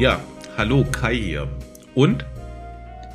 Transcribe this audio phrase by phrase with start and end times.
[0.00, 0.18] Ja,
[0.56, 1.46] hallo Kai hier.
[1.94, 2.24] Und?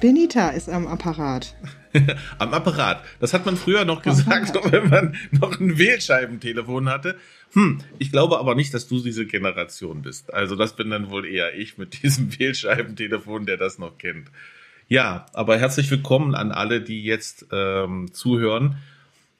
[0.01, 1.55] Benita ist am Apparat.
[2.37, 3.03] am Apparat.
[3.19, 7.17] Das hat man früher noch gesagt, wenn man noch ein Wählscheibentelefon hatte.
[7.53, 10.31] Hm, ich glaube aber nicht, dass du diese Generation bist.
[10.31, 14.27] Also das bin dann wohl eher ich mit diesem Wählscheibentelefon, der das noch kennt.
[14.87, 18.77] Ja, aber herzlich willkommen an alle, die jetzt ähm, zuhören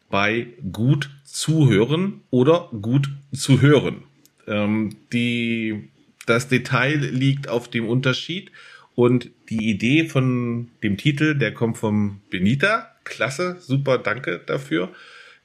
[0.10, 4.02] bei Gut zuhören oder Gut zu hören.
[4.48, 5.92] Ähm, die,
[6.26, 8.52] das Detail liegt auf dem Unterschied
[8.96, 12.92] und die Idee von dem Titel, der kommt vom Benita.
[13.04, 14.92] Klasse, super, danke dafür.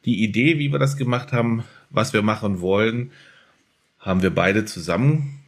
[0.05, 3.11] Die Idee, wie wir das gemacht haben, was wir machen wollen,
[3.99, 5.41] haben wir beide zusammen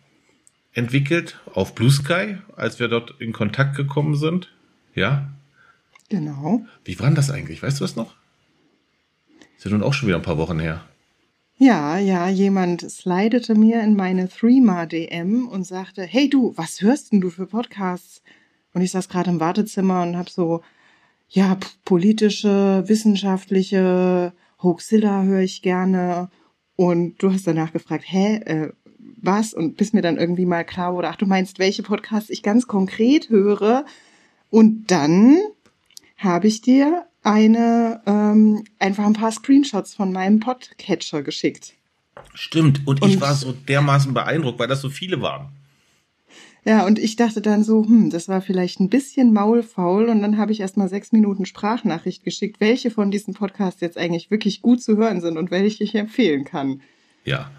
[0.75, 4.53] entwickelt auf Blue Sky, als wir dort in Kontakt gekommen sind.
[4.95, 5.31] Ja?
[6.09, 6.67] Genau.
[6.85, 7.63] Wie war denn das eigentlich?
[7.63, 8.15] Weißt du das noch?
[9.57, 10.85] Ist ja nun auch schon wieder ein paar Wochen her.
[11.59, 17.21] Ja, ja, jemand slidete mir in meine Threema-DM und sagte, hey du, was hörst denn
[17.21, 18.23] du für Podcasts?
[18.75, 20.63] Und ich saß gerade im Wartezimmer und habe so,
[21.29, 26.31] ja, politische, wissenschaftliche, Hoaxilla höre ich gerne.
[26.77, 28.73] Und du hast danach gefragt, hä, äh,
[29.21, 29.55] was?
[29.55, 32.67] Und bis mir dann irgendwie mal klar wurde, ach, du meinst, welche Podcasts ich ganz
[32.67, 33.85] konkret höre.
[34.51, 35.39] Und dann
[36.17, 41.75] habe ich dir eine ähm, einfach ein paar Screenshots von meinem Podcatcher geschickt.
[42.35, 42.87] Stimmt.
[42.87, 45.49] Und, und ich war so dermaßen beeindruckt, weil das so viele waren.
[46.65, 50.09] Ja, und ich dachte dann so, hm, das war vielleicht ein bisschen maulfaul.
[50.09, 53.99] Und dann habe ich erst mal sechs Minuten Sprachnachricht geschickt, welche von diesen Podcasts jetzt
[53.99, 56.83] eigentlich wirklich gut zu hören sind und welche ich empfehlen kann.
[57.25, 57.51] Ja,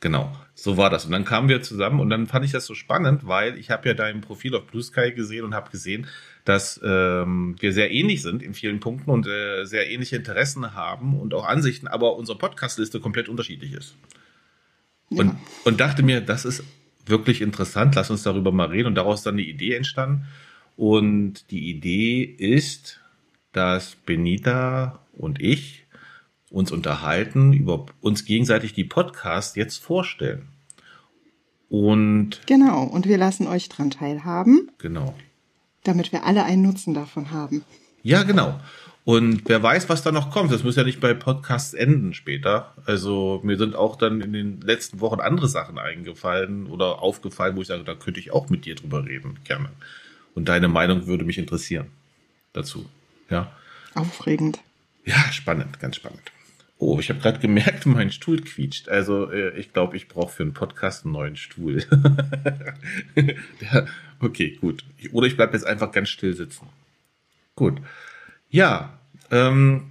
[0.00, 0.32] genau.
[0.54, 1.04] So war das.
[1.04, 3.88] Und dann kamen wir zusammen und dann fand ich das so spannend, weil ich habe
[3.88, 6.08] ja dein Profil auf Blue Sky gesehen und habe gesehen,
[6.44, 11.18] dass ähm, wir sehr ähnlich sind in vielen Punkten und äh, sehr ähnliche Interessen haben
[11.18, 13.96] und auch Ansichten, aber unsere Podcastliste komplett unterschiedlich ist.
[15.10, 15.20] Ja.
[15.20, 16.64] Und, und dachte mir, das ist
[17.06, 20.26] wirklich interessant, lass uns darüber mal reden und daraus dann die Idee entstanden.
[20.76, 23.00] Und die Idee ist,
[23.52, 25.77] dass Benita und ich
[26.50, 30.48] uns unterhalten, über uns gegenseitig die Podcasts jetzt vorstellen.
[31.68, 34.70] Und genau, und wir lassen euch dran teilhaben.
[34.78, 35.14] Genau.
[35.84, 37.64] Damit wir alle einen Nutzen davon haben.
[38.02, 38.58] Ja, genau.
[39.04, 40.52] Und wer weiß, was da noch kommt.
[40.52, 42.74] Das muss ja nicht bei Podcasts enden später.
[42.84, 47.62] Also mir sind auch dann in den letzten Wochen andere Sachen eingefallen oder aufgefallen, wo
[47.62, 49.70] ich sage, da könnte ich auch mit dir drüber reden, gerne.
[50.34, 51.86] Und deine Meinung würde mich interessieren
[52.52, 52.84] dazu.
[53.30, 53.50] Ja.
[53.94, 54.58] Aufregend.
[55.06, 56.20] Ja, spannend, ganz spannend.
[56.78, 58.88] Oh, ich habe gerade gemerkt, mein Stuhl quietscht.
[58.88, 61.84] Also äh, ich glaube, ich brauche für einen Podcast einen neuen Stuhl.
[64.20, 64.84] okay, gut.
[65.12, 66.66] Oder ich bleibe jetzt einfach ganz still sitzen.
[67.56, 67.80] Gut.
[68.48, 68.98] Ja,
[69.30, 69.90] ähm,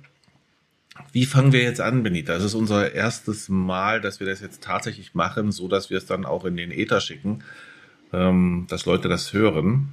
[1.11, 2.33] wie fangen wir jetzt an, Benita?
[2.33, 6.05] Das ist unser erstes Mal, dass wir das jetzt tatsächlich machen, so dass wir es
[6.05, 7.43] dann auch in den Äther schicken,
[8.13, 9.89] ähm, dass Leute das hören.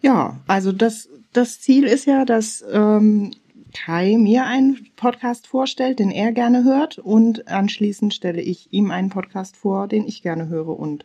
[0.00, 3.32] Ja, also das, das Ziel ist ja, dass ähm,
[3.74, 9.10] Kai mir einen Podcast vorstellt, den er gerne hört und anschließend stelle ich ihm einen
[9.10, 11.04] Podcast vor, den ich gerne höre und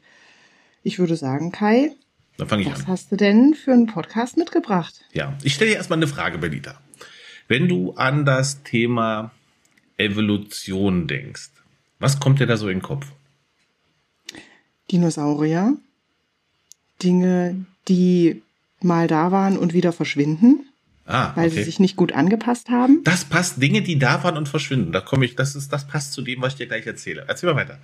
[0.83, 1.91] ich würde sagen, Kai,
[2.37, 2.87] dann fange ich was an.
[2.87, 5.05] hast du denn für einen Podcast mitgebracht?
[5.13, 6.79] Ja, ich stelle dir erstmal eine Frage, Benita.
[7.47, 9.31] Wenn du an das Thema
[9.97, 11.51] Evolution denkst,
[11.99, 13.05] was kommt dir da so in den Kopf?
[14.91, 15.77] Dinosaurier,
[17.01, 18.41] Dinge, die
[18.81, 20.67] mal da waren und wieder verschwinden.
[21.05, 21.57] Ah, weil okay.
[21.57, 23.03] sie sich nicht gut angepasst haben.
[23.03, 24.93] Das passt, Dinge, die da waren und verschwinden.
[24.93, 27.25] Da komme ich, das ist, das passt zu dem, was ich dir gleich erzähle.
[27.27, 27.79] Erzähl mal weiter.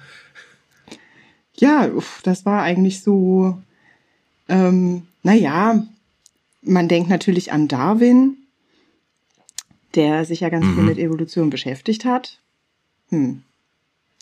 [1.56, 1.90] Ja,
[2.24, 3.62] das war eigentlich so,
[4.48, 5.84] ähm, naja,
[6.62, 8.38] man denkt natürlich an Darwin,
[9.96, 10.76] der sich ja ganz mhm.
[10.76, 12.40] viel mit Evolution beschäftigt hat.
[13.10, 13.44] Hm.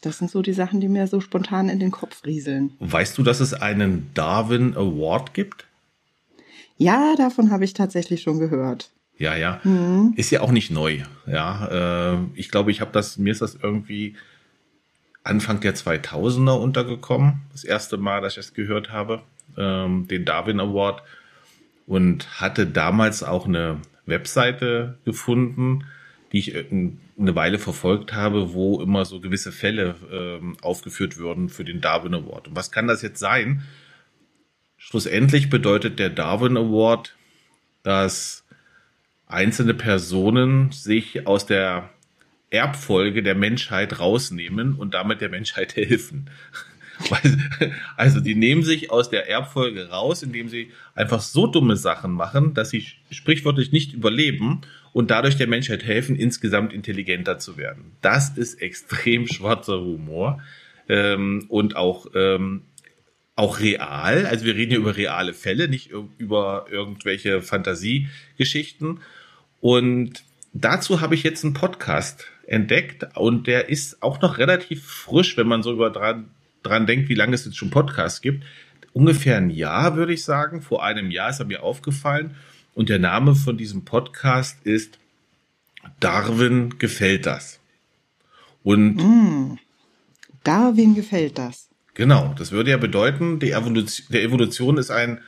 [0.02, 2.72] Das sind so die Sachen, die mir so spontan in den Kopf rieseln.
[2.80, 5.67] Weißt du, dass es einen Darwin Award gibt?
[6.78, 8.92] Ja, davon habe ich tatsächlich schon gehört.
[9.18, 9.60] Ja, ja.
[9.64, 10.14] Mhm.
[10.16, 11.00] Ist ja auch nicht neu.
[11.26, 14.16] Ja, äh, ich glaube, ich habe das, mir ist das irgendwie
[15.24, 17.42] Anfang der 2000er untergekommen.
[17.52, 19.24] Das erste Mal, dass ich das gehört habe,
[19.58, 21.02] ähm, den Darwin Award.
[21.88, 25.86] Und hatte damals auch eine Webseite gefunden,
[26.34, 31.64] die ich eine Weile verfolgt habe, wo immer so gewisse Fälle ähm, aufgeführt würden für
[31.64, 32.50] den Darwin Award.
[32.50, 33.64] Und was kann das jetzt sein?
[34.90, 37.14] Schlussendlich bedeutet der Darwin Award,
[37.84, 38.46] dass
[39.26, 41.90] einzelne Personen sich aus der
[42.52, 46.30] Erbfolge der Menschheit rausnehmen und damit der Menschheit helfen.
[47.96, 52.56] Also die nehmen sich aus der Erbfolge raus, indem sie einfach so dumme Sachen machen,
[52.56, 54.62] dass sie sprichwörtlich nicht überleben
[54.94, 57.92] und dadurch der Menschheit helfen, insgesamt intelligenter zu werden.
[58.02, 60.42] Das ist extrem schwarzer Humor
[60.90, 62.64] ähm, und auch ähm,
[63.38, 64.26] auch real.
[64.26, 69.00] Also wir reden hier über reale Fälle, nicht über irgendwelche Fantasiegeschichten.
[69.62, 70.24] Und
[70.54, 75.48] dazu habe ich jetzt einen Podcast entdeckt und der ist auch noch relativ frisch, wenn
[75.48, 76.32] man so über dran,
[76.64, 78.44] dran denkt, wie lange es jetzt schon Podcasts gibt.
[78.92, 80.64] Ungefähr ein Jahr, würde ich sagen.
[80.64, 82.36] Vor einem Jahr ist er mir aufgefallen.
[82.74, 84.98] Und der Name von diesem Podcast ist
[86.00, 87.60] Darwin gefällt das.
[88.64, 89.60] Und mm,
[90.44, 91.70] Darwin gefällt das.
[91.98, 95.20] Genau, das würde ja bedeuten, die Evolution, der Evolution ist ein,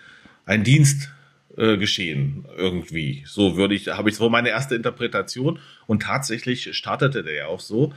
[0.46, 1.12] ein Dienst
[1.58, 3.24] äh, geschehen irgendwie.
[3.26, 5.58] So würde ich, habe ich so meine erste Interpretation
[5.88, 7.92] und tatsächlich startete der ja auch so.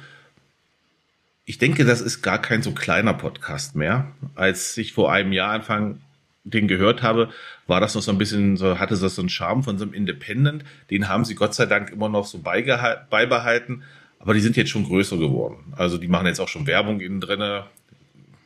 [1.45, 4.11] Ich denke, das ist gar kein so kleiner Podcast mehr.
[4.37, 6.01] Als ich vor einem Jahr Anfang
[6.45, 7.29] den gehört habe,
[7.67, 9.93] war das noch so ein bisschen so, hatte das so einen Charme von so einem
[9.93, 10.65] Independent.
[10.89, 13.83] Den haben sie Gott sei Dank immer noch so beibehalten.
[14.19, 15.75] Aber die sind jetzt schon größer geworden.
[15.77, 17.67] Also die machen jetzt auch schon Werbung innen drinne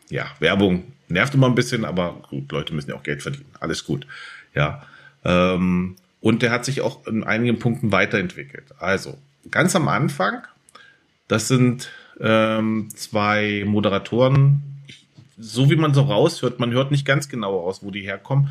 [0.09, 3.51] ja, Werbung nervt immer ein bisschen, aber gut, Leute müssen ja auch Geld verdienen.
[3.61, 4.07] Alles gut.
[4.55, 4.83] Ja.
[5.25, 8.65] Ähm, und der hat sich auch in einigen Punkten weiterentwickelt.
[8.79, 9.19] Also,
[9.51, 10.43] ganz am Anfang,
[11.29, 14.63] das sind ähm, zwei Moderatoren,
[15.39, 18.51] so wie man so raushört, man hört nicht ganz genau raus, wo die herkommen.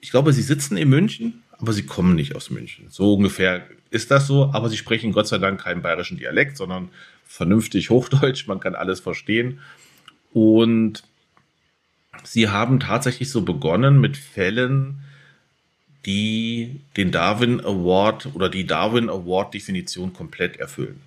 [0.00, 2.86] Ich glaube, sie sitzen in München, aber sie kommen nicht aus München.
[2.90, 6.90] So ungefähr ist das so, aber sie sprechen Gott sei Dank keinen bayerischen Dialekt, sondern
[7.24, 9.60] vernünftig Hochdeutsch, man kann alles verstehen.
[10.32, 11.02] Und
[12.24, 15.00] sie haben tatsächlich so begonnen mit Fällen,
[16.06, 21.00] die den Darwin Award oder die Darwin Award Definition komplett erfüllen.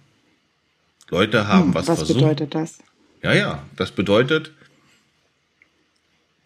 [1.10, 2.18] Leute haben hm, was, was versucht.
[2.18, 2.80] Was bedeutet das?
[3.22, 4.52] Ja, ja, das bedeutet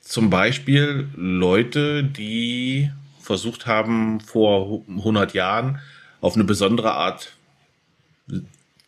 [0.07, 5.79] zum Beispiel Leute, die versucht haben, vor 100 Jahren
[6.21, 7.33] auf eine besondere Art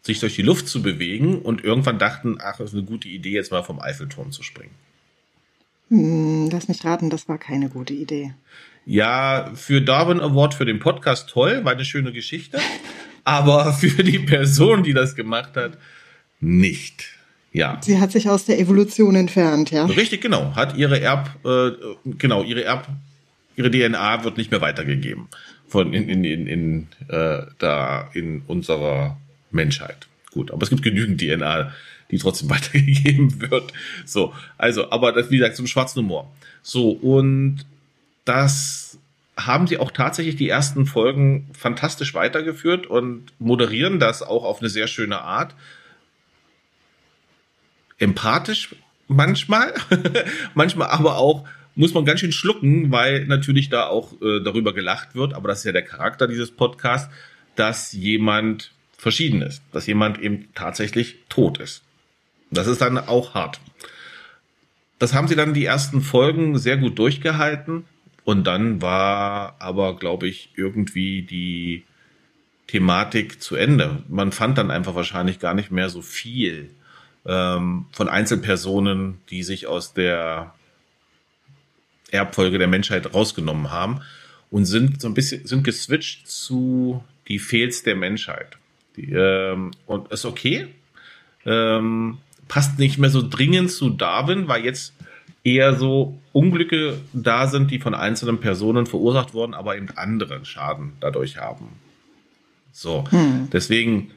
[0.01, 3.31] sich durch die Luft zu bewegen und irgendwann dachten, ach, das ist eine gute Idee,
[3.31, 4.73] jetzt mal vom Eiffelturm zu springen.
[5.89, 8.33] Hm, lass mich raten, das war keine gute Idee.
[8.85, 12.59] Ja, für Darwin Award für den Podcast toll, war eine schöne Geschichte.
[13.23, 15.77] aber für die Person, die das gemacht hat,
[16.39, 17.05] nicht.
[17.51, 17.79] Ja.
[17.83, 19.85] Sie hat sich aus der Evolution entfernt, ja.
[19.85, 20.55] Richtig, genau.
[20.55, 21.71] Hat ihre Erb, äh,
[22.17, 22.87] genau, ihre Erb,
[23.55, 25.27] ihre DNA wird nicht mehr weitergegeben
[25.69, 29.17] von in in in, in äh, da in unserer
[29.51, 30.07] Menschheit.
[30.31, 31.73] Gut, aber es gibt genügend DNA,
[32.11, 33.73] die trotzdem weitergegeben wird.
[34.05, 36.31] So, also, aber das, wie gesagt, zum schwarzen Humor.
[36.61, 37.65] So, und
[38.25, 38.99] das
[39.37, 44.69] haben sie auch tatsächlich die ersten Folgen fantastisch weitergeführt und moderieren das auch auf eine
[44.69, 45.55] sehr schöne Art.
[47.97, 48.75] Empathisch
[49.07, 49.73] manchmal,
[50.53, 55.15] manchmal aber auch muss man ganz schön schlucken, weil natürlich da auch äh, darüber gelacht
[55.15, 57.09] wird, aber das ist ja der Charakter dieses Podcasts,
[57.55, 61.83] dass jemand verschieden ist, dass jemand eben tatsächlich tot ist.
[62.51, 63.59] Das ist dann auch hart.
[64.99, 67.85] Das haben sie dann die ersten Folgen sehr gut durchgehalten
[68.25, 71.85] und dann war aber, glaube ich, irgendwie die
[72.67, 74.03] Thematik zu Ende.
[74.09, 76.69] Man fand dann einfach wahrscheinlich gar nicht mehr so viel
[77.25, 80.53] ähm, von Einzelpersonen, die sich aus der
[82.11, 84.01] Erbfolge der Menschheit rausgenommen haben
[84.51, 88.58] und sind so ein bisschen sind geswitcht zu die Fails der Menschheit.
[89.05, 90.67] Ähm, und ist okay.
[91.45, 94.93] Ähm, passt nicht mehr so dringend zu Darwin, weil jetzt
[95.43, 100.93] eher so Unglücke da sind, die von einzelnen Personen verursacht wurden, aber eben anderen Schaden
[100.99, 101.67] dadurch haben.
[102.71, 103.49] So, hm.
[103.51, 104.11] deswegen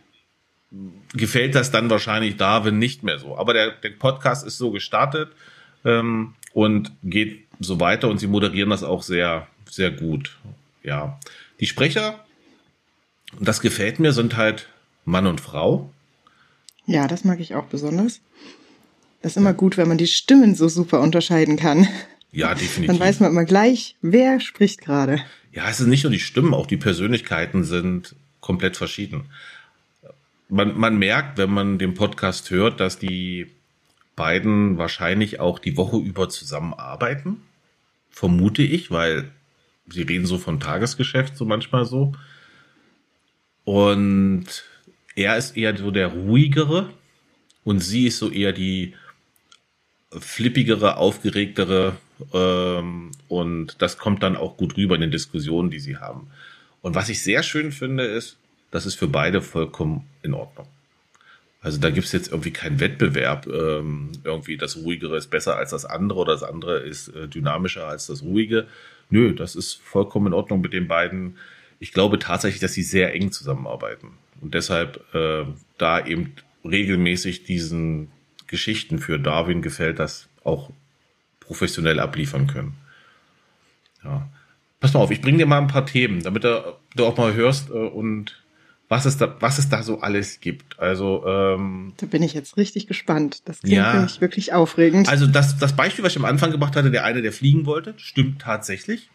[1.14, 3.36] gefällt das dann wahrscheinlich Darwin nicht mehr so.
[3.36, 5.30] Aber der, der Podcast ist so gestartet
[5.84, 10.36] ähm, und geht so weiter und sie moderieren das auch sehr, sehr gut.
[10.82, 11.18] Ja,
[11.60, 12.24] die Sprecher
[13.38, 14.68] und das gefällt mir, sind halt
[15.04, 15.90] Mann und Frau.
[16.86, 18.20] Ja, das mag ich auch besonders.
[19.20, 21.86] Das ist immer gut, wenn man die Stimmen so super unterscheiden kann.
[22.32, 22.86] Ja, definitiv.
[22.86, 25.22] Dann weiß man immer gleich, wer spricht gerade.
[25.52, 29.26] Ja, es sind nicht nur die Stimmen, auch die Persönlichkeiten sind komplett verschieden.
[30.48, 33.46] Man, man merkt, wenn man den Podcast hört, dass die
[34.16, 37.42] beiden wahrscheinlich auch die Woche über zusammenarbeiten.
[38.10, 39.30] Vermute ich, weil
[39.88, 42.12] sie reden so von Tagesgeschäft so manchmal so.
[43.64, 44.64] Und
[45.14, 46.90] er ist eher so der ruhigere
[47.64, 48.94] und sie ist so eher die
[50.10, 51.96] flippigere, aufgeregtere
[52.32, 56.28] ähm, und das kommt dann auch gut rüber in den Diskussionen, die sie haben.
[56.80, 58.36] Und was ich sehr schön finde, ist,
[58.70, 60.66] das ist für beide vollkommen in Ordnung.
[61.60, 65.84] Also da gibt's jetzt irgendwie keinen Wettbewerb, ähm, irgendwie das Ruhigere ist besser als das
[65.84, 68.66] andere oder das andere ist äh, dynamischer als das Ruhige.
[69.10, 71.36] Nö, das ist vollkommen in Ordnung mit den beiden
[71.82, 75.44] ich glaube tatsächlich, dass sie sehr eng zusammenarbeiten und deshalb äh,
[75.78, 76.32] da eben
[76.64, 78.12] regelmäßig diesen
[78.46, 80.70] Geschichten für Darwin gefällt das auch
[81.40, 82.74] professionell abliefern können.
[84.04, 84.28] Ja.
[84.78, 87.34] Pass mal auf, ich bringe dir mal ein paar Themen, damit du, du auch mal
[87.34, 88.40] hörst äh, und
[88.88, 90.78] was es da, was es da so alles gibt.
[90.78, 93.42] Also ähm, da bin ich jetzt richtig gespannt.
[93.46, 95.08] Das klingt ja, wirklich, wirklich aufregend.
[95.08, 97.94] Also das, das Beispiel, was ich am Anfang gemacht hatte, der eine, der fliegen wollte,
[97.96, 99.10] stimmt tatsächlich.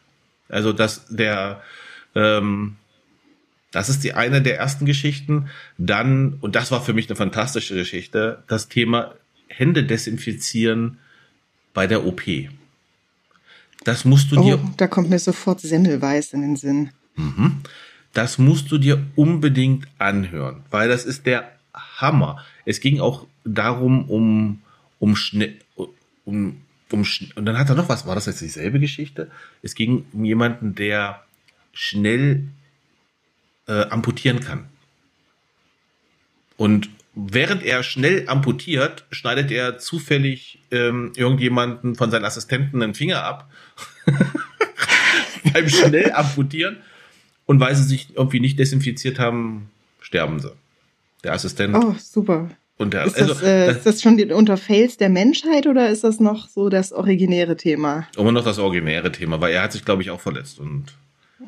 [0.50, 1.62] Also dass der
[2.18, 2.76] ähm,
[3.72, 5.50] das ist die eine der ersten Geschichten.
[5.78, 9.14] Dann, und das war für mich eine fantastische Geschichte, das Thema
[9.48, 10.98] Hände desinfizieren
[11.74, 12.24] bei der OP.
[13.84, 14.60] Das musst du oh, dir.
[14.78, 16.90] Da kommt mir sofort Semmelweis in den Sinn.
[17.16, 17.58] Mhm.
[18.14, 22.44] Das musst du dir unbedingt anhören, weil das ist der Hammer.
[22.66, 24.62] Es ging auch darum, um,
[25.00, 26.58] um schnell, um,
[26.90, 27.06] um,
[27.36, 29.30] und dann hat er noch was, war das jetzt dieselbe Geschichte?
[29.62, 31.27] Es ging um jemanden, der
[31.78, 32.44] schnell
[33.68, 34.66] äh, amputieren kann.
[36.58, 43.24] Und während er schnell amputiert, schneidet er zufällig ähm, irgendjemanden von seinen Assistenten einen Finger
[43.24, 43.50] ab.
[45.54, 46.78] Beim schnell amputieren.
[47.46, 49.70] Und weil sie sich irgendwie nicht desinfiziert haben,
[50.02, 50.52] sterben sie.
[51.24, 51.76] Der Assistent.
[51.76, 52.50] Oh, super.
[52.78, 55.90] Und der, ist, das, also, äh, das, ist das schon unter Fails der Menschheit oder
[55.90, 58.08] ist das noch so das originäre Thema?
[58.18, 60.60] Immer noch das originäre Thema, weil er hat sich, glaube ich, auch verletzt.
[60.60, 60.94] Und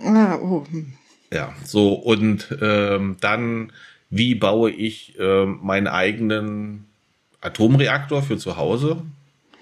[0.04, 0.66] ah, oh.
[0.70, 0.94] Hm.
[1.32, 3.72] Ja, so und ähm, dann,
[4.10, 6.86] wie baue ich ähm, meinen eigenen
[7.42, 9.04] Atomreaktor für zu Hause?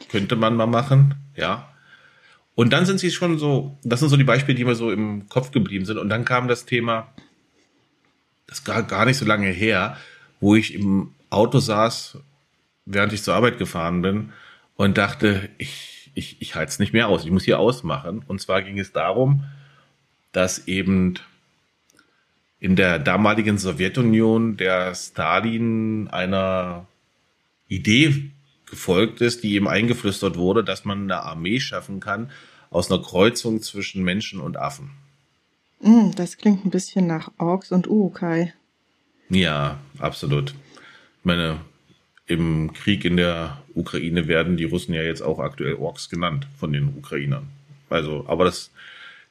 [0.10, 1.68] Könnte man mal machen, ja.
[2.56, 5.28] Und dann sind sie schon so, das sind so die Beispiele, die mir so im
[5.30, 5.98] Kopf geblieben sind.
[5.98, 7.10] Und dann kam das Thema,
[8.48, 9.98] das gar, gar nicht so lange her,
[10.40, 12.18] wo ich im Auto saß,
[12.86, 14.32] während ich zur Arbeit gefahren bin
[14.76, 18.24] und dachte, ich, ich, ich halte es nicht mehr aus, ich muss hier ausmachen.
[18.26, 19.44] Und zwar ging es darum,
[20.38, 21.16] dass eben
[22.60, 26.86] in der damaligen Sowjetunion der Stalin einer
[27.68, 28.30] Idee
[28.70, 32.30] gefolgt ist, die ihm eingeflüstert wurde, dass man eine Armee schaffen kann
[32.70, 34.92] aus einer Kreuzung zwischen Menschen und Affen.
[35.80, 38.54] Mm, das klingt ein bisschen nach Orks und Urukai.
[39.30, 40.52] Ja, absolut.
[40.52, 41.62] Ich meine,
[42.28, 46.72] im Krieg in der Ukraine werden die Russen ja jetzt auch aktuell Orks genannt von
[46.72, 47.48] den Ukrainern.
[47.90, 48.70] Also, aber das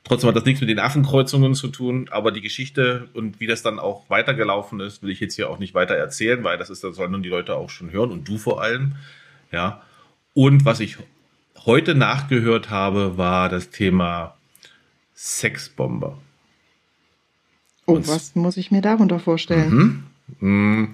[0.06, 3.62] Trotzdem hat das nichts mit den Affenkreuzungen zu tun, aber die Geschichte und wie das
[3.62, 6.84] dann auch weitergelaufen ist, will ich jetzt hier auch nicht weiter erzählen, weil das ist,
[6.84, 8.94] das sollen die Leute auch schon hören und du vor allem.
[9.50, 9.82] Ja.
[10.32, 10.98] Und was ich
[11.64, 14.36] heute nachgehört habe, war das Thema
[15.16, 16.16] Sexbomber.
[17.86, 20.04] Oh, und was muss ich mir darunter vorstellen?
[20.38, 20.82] Mhm.
[20.84, 20.88] Mh,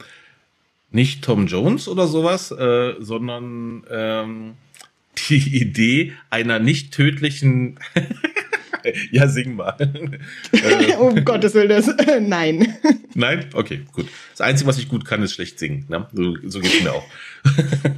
[0.90, 4.54] nicht Tom Jones oder sowas, äh, sondern ähm,
[5.28, 7.78] die Idee einer nicht tödlichen
[9.10, 9.76] ja, sing mal.
[10.98, 12.74] um Gottes Willen, das, äh, nein.
[13.14, 13.46] Nein?
[13.52, 14.06] Okay, gut.
[14.30, 15.84] Das Einzige, was ich gut kann, ist schlecht singen.
[15.88, 16.06] Ne?
[16.12, 17.04] So, so geht's mir auch.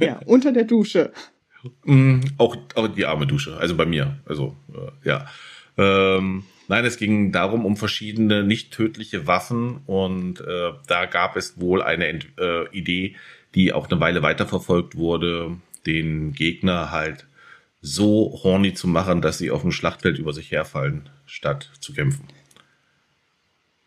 [0.01, 1.13] ja, unter der Dusche.
[1.85, 4.17] Mm, auch, auch die arme Dusche, also bei mir.
[4.25, 5.25] Also, äh, ja.
[5.77, 11.59] Ähm, nein, es ging darum, um verschiedene nicht tödliche Waffen und äh, da gab es
[11.59, 13.15] wohl eine Ent äh, Idee,
[13.55, 17.25] die auch eine Weile weiterverfolgt wurde, den Gegner halt
[17.85, 22.25] so horny zu machen, dass sie auf dem Schlachtfeld über sich herfallen, statt zu kämpfen.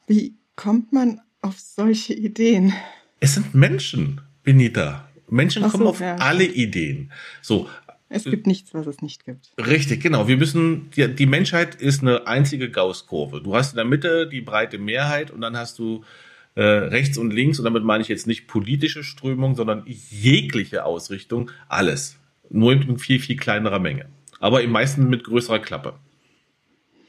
[0.07, 2.73] Wie kommt man auf solche Ideen?
[3.19, 5.09] Es sind Menschen, Benita.
[5.29, 6.15] Menschen so, kommen auf ja.
[6.17, 7.13] alle Ideen.
[7.43, 7.69] So.
[8.09, 9.51] Es gibt nichts, was es nicht gibt.
[9.59, 10.29] Richtig, genau.
[10.29, 13.43] Wir müssen, die, die Menschheit ist eine einzige Gaußkurve.
[13.43, 16.05] Du hast in der Mitte die breite Mehrheit und dann hast du
[16.55, 21.51] äh, rechts und links, und damit meine ich jetzt nicht politische Strömung, sondern jegliche Ausrichtung,
[21.69, 22.18] alles.
[22.51, 24.07] Nur in viel, viel kleinerer Menge.
[24.41, 25.95] Aber im meisten mit größerer Klappe.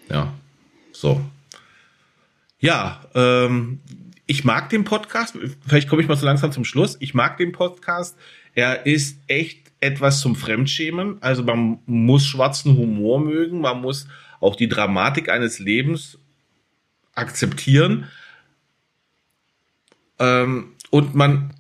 [0.10, 0.34] Ja.
[0.92, 1.22] So.
[2.60, 3.80] Ja, ähm,
[4.26, 5.38] ich mag den Podcast.
[5.66, 6.98] Vielleicht komme ich mal so langsam zum Schluss.
[7.00, 8.18] Ich mag den Podcast.
[8.54, 11.22] Er ist echt etwas zum Fremdschämen.
[11.22, 13.62] Also man muss schwarzen Humor mögen.
[13.62, 14.08] Man muss
[14.40, 16.18] auch die Dramatik eines Lebens
[17.16, 18.08] akzeptieren.
[20.18, 21.54] Ähm, und man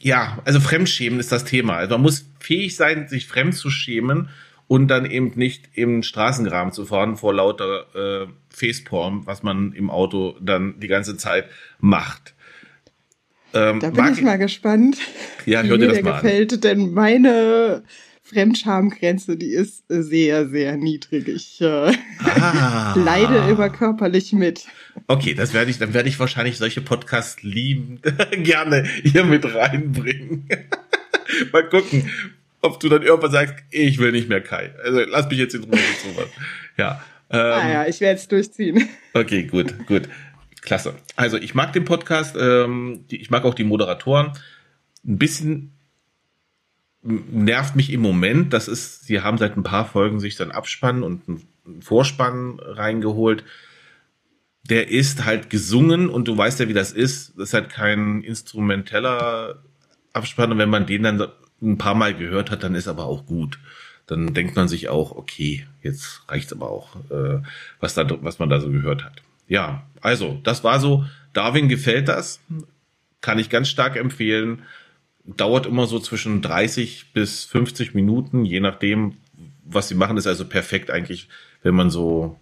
[0.00, 1.76] ja, also Fremdschämen ist das Thema.
[1.76, 4.30] Also man muss fähig sein, sich fremd zu schämen
[4.66, 9.90] und dann eben nicht im Straßengraben zu fahren vor lauter äh, Faceporn, was man im
[9.90, 11.46] Auto dann die ganze Zeit
[11.80, 12.34] macht.
[13.52, 14.96] Ähm, da bin ich mal gespannt,
[15.44, 16.60] ja, wie mir der gefällt, an.
[16.60, 17.82] denn meine
[18.30, 21.26] Fremdschamgrenze, die ist sehr, sehr niedrig.
[21.28, 21.92] Ich äh,
[22.24, 22.94] ah.
[23.04, 24.66] leide immer körperlich mit.
[25.08, 28.00] Okay, das werde ich, dann werde ich wahrscheinlich solche Podcasts lieben,
[28.42, 30.48] gerne hier mit reinbringen.
[31.52, 32.08] Mal gucken,
[32.60, 34.72] ob du dann irgendwann sagst, ich will nicht mehr Kai.
[34.84, 36.28] Also lass mich jetzt in Ruhe mit sowas.
[36.76, 37.04] Ja.
[37.30, 38.88] Ähm, ah ja, ich werde es durchziehen.
[39.14, 40.08] Okay, gut, gut.
[40.60, 40.94] Klasse.
[41.16, 44.32] Also ich mag den Podcast, ähm, ich mag auch die Moderatoren.
[45.06, 45.72] Ein bisschen
[47.02, 48.52] nervt mich im Moment.
[48.52, 53.44] Das ist, sie haben seit ein paar Folgen sich dann Abspann und einen Vorspann reingeholt.
[54.64, 57.32] Der ist halt gesungen und du weißt ja, wie das ist.
[57.36, 59.62] Das ist halt kein instrumenteller
[60.12, 61.28] Abspann und wenn man den dann
[61.62, 63.58] ein paar Mal gehört hat, dann ist aber auch gut.
[64.06, 67.42] Dann denkt man sich auch, okay, jetzt reicht's aber auch, äh,
[67.78, 69.22] was da, was man da so gehört hat.
[69.46, 71.04] Ja, also das war so.
[71.32, 72.40] Darwin gefällt das,
[73.20, 74.62] kann ich ganz stark empfehlen.
[75.24, 79.16] Dauert immer so zwischen 30 bis 50 Minuten, je nachdem,
[79.64, 80.16] was sie machen.
[80.16, 81.28] Ist also perfekt eigentlich,
[81.62, 82.38] wenn man so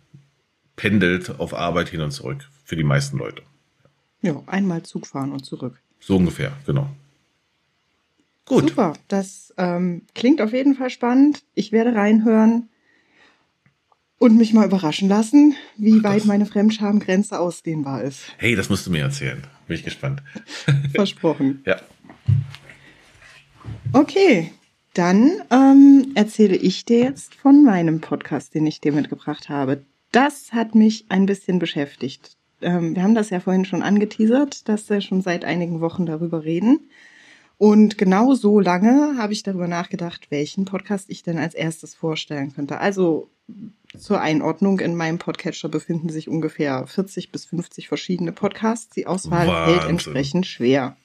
[0.76, 3.42] pendelt auf Arbeit hin und zurück für die meisten Leute.
[4.23, 5.80] Ja, einmal Zug fahren und zurück.
[6.00, 6.88] So ungefähr, genau.
[8.44, 8.70] Gut.
[8.70, 11.42] Super, das ähm, klingt auf jeden Fall spannend.
[11.54, 12.68] Ich werde reinhören
[14.18, 18.32] und mich mal überraschen lassen, wie Ach, weit meine Fremdschamgrenze ausdehnbar ist.
[18.38, 19.42] Hey, das musst du mir erzählen.
[19.66, 20.23] Bin ich gespannt.
[20.94, 21.62] Versprochen.
[21.66, 21.76] ja.
[23.93, 24.53] Okay,
[24.95, 29.85] dann ähm, erzähle ich dir jetzt von meinem Podcast, den ich dir mitgebracht habe.
[30.12, 32.37] Das hat mich ein bisschen beschäftigt.
[32.61, 36.45] Ähm, wir haben das ja vorhin schon angeteasert, dass wir schon seit einigen Wochen darüber
[36.45, 36.81] reden.
[37.59, 42.53] Und genau so lange habe ich darüber nachgedacht, welchen Podcast ich denn als erstes vorstellen
[42.55, 42.79] könnte.
[42.79, 43.29] Also
[43.99, 48.95] zur Einordnung, in meinem Podcatcher befinden sich ungefähr 40 bis 50 verschiedene Podcasts.
[48.95, 49.75] Die Auswahl Wahnsinn.
[49.75, 50.97] fällt entsprechend schwer.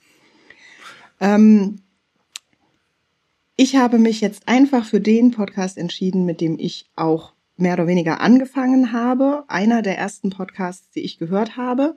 [1.20, 1.80] Ähm,
[3.56, 7.88] ich habe mich jetzt einfach für den Podcast entschieden, mit dem ich auch mehr oder
[7.88, 9.44] weniger angefangen habe.
[9.48, 11.96] Einer der ersten Podcasts, die ich gehört habe.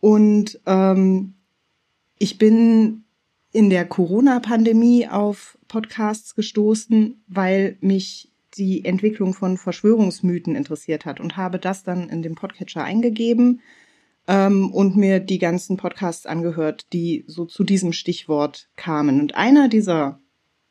[0.00, 1.34] Und ähm,
[2.18, 3.04] ich bin
[3.52, 11.36] in der Corona-Pandemie auf Podcasts gestoßen, weil mich die Entwicklung von Verschwörungsmythen interessiert hat und
[11.36, 13.62] habe das dann in den Podcatcher eingegeben
[14.28, 19.20] ähm, und mir die ganzen Podcasts angehört, die so zu diesem Stichwort kamen.
[19.20, 20.20] Und einer dieser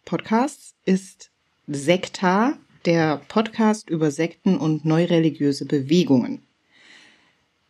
[0.05, 1.31] Podcasts ist
[1.67, 6.41] Sekta, der Podcast über Sekten und neureligiöse Bewegungen.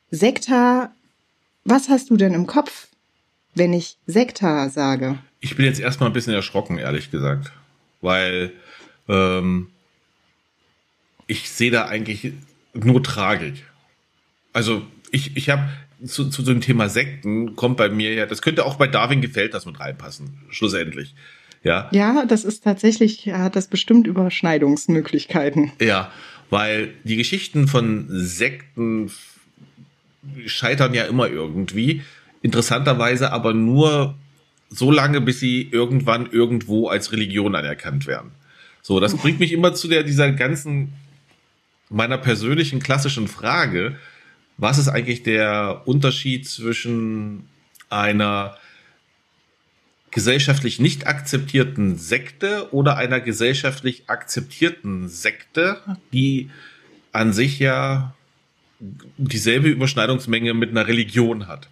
[0.09, 0.93] Sekta,
[1.63, 2.87] was hast du denn im Kopf,
[3.53, 5.19] wenn ich Sekta sage?
[5.39, 7.51] Ich bin jetzt erstmal ein bisschen erschrocken, ehrlich gesagt.
[8.01, 8.51] Weil
[9.07, 9.69] ähm,
[11.27, 12.33] ich sehe da eigentlich
[12.73, 13.63] nur Tragik.
[14.53, 15.69] Also ich, ich habe
[16.05, 19.53] zu, zu dem Thema Sekten kommt bei mir ja, das könnte auch bei Darwin gefällt
[19.53, 21.13] das mit reinpassen, schlussendlich.
[21.63, 21.89] Ja.
[21.91, 25.71] Ja, das ist tatsächlich, hat das bestimmt Überschneidungsmöglichkeiten.
[25.79, 26.11] Ja,
[26.49, 29.11] weil die Geschichten von Sekten
[30.45, 32.01] scheitern ja immer irgendwie
[32.41, 34.15] interessanterweise aber nur
[34.69, 38.31] so lange, bis sie irgendwann irgendwo als Religion anerkannt werden.
[38.81, 40.93] So, das bringt mich immer zu der, dieser ganzen,
[41.89, 43.95] meiner persönlichen klassischen Frage,
[44.57, 47.47] was ist eigentlich der Unterschied zwischen
[47.89, 48.57] einer
[50.13, 55.77] gesellschaftlich nicht akzeptierten Sekte oder einer gesellschaftlich akzeptierten Sekte,
[56.13, 56.51] die
[57.11, 58.13] an sich ja
[59.17, 61.67] dieselbe Überschneidungsmenge mit einer Religion hat.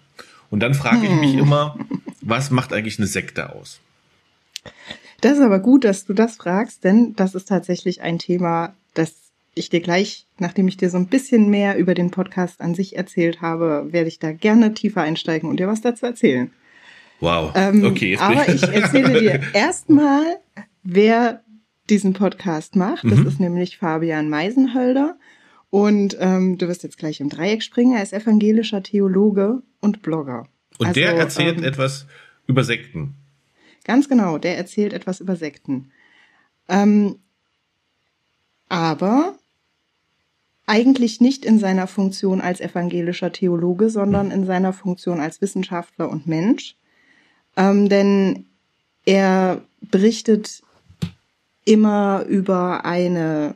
[0.50, 1.40] Und dann frage ich mich hm.
[1.40, 1.78] immer,
[2.22, 3.80] was macht eigentlich eine Sekte aus?
[5.22, 9.14] Das ist aber gut, dass du das fragst, denn das ist tatsächlich ein Thema, das
[9.54, 12.98] ich dir gleich, nachdem ich dir so ein bisschen mehr über den Podcast an sich
[12.98, 16.52] erzählt habe, werde ich da gerne tiefer einsteigen und dir was dazu erzählen.
[17.22, 17.54] Wow.
[17.56, 18.18] Ähm, okay.
[18.18, 20.40] aber ich erzähle dir erstmal,
[20.84, 21.44] wer
[21.90, 23.04] diesen Podcast macht.
[23.06, 23.28] Das mhm.
[23.28, 25.18] ist nämlich Fabian Meisenhölder.
[25.70, 27.96] Und ähm, du wirst jetzt gleich im Dreieck springen.
[27.96, 30.48] Er ist evangelischer Theologe und Blogger.
[30.80, 32.08] Und also, der erzählt ähm, etwas
[32.48, 33.16] über Sekten.
[33.86, 35.92] Ganz genau, der erzählt etwas über Sekten.
[36.68, 37.20] Ähm,
[38.68, 39.36] aber
[40.66, 44.40] eigentlich nicht in seiner Funktion als evangelischer Theologe, sondern hm.
[44.40, 46.76] in seiner Funktion als Wissenschaftler und Mensch.
[47.58, 48.46] Ähm, denn
[49.06, 50.64] er berichtet
[51.66, 53.56] immer über eine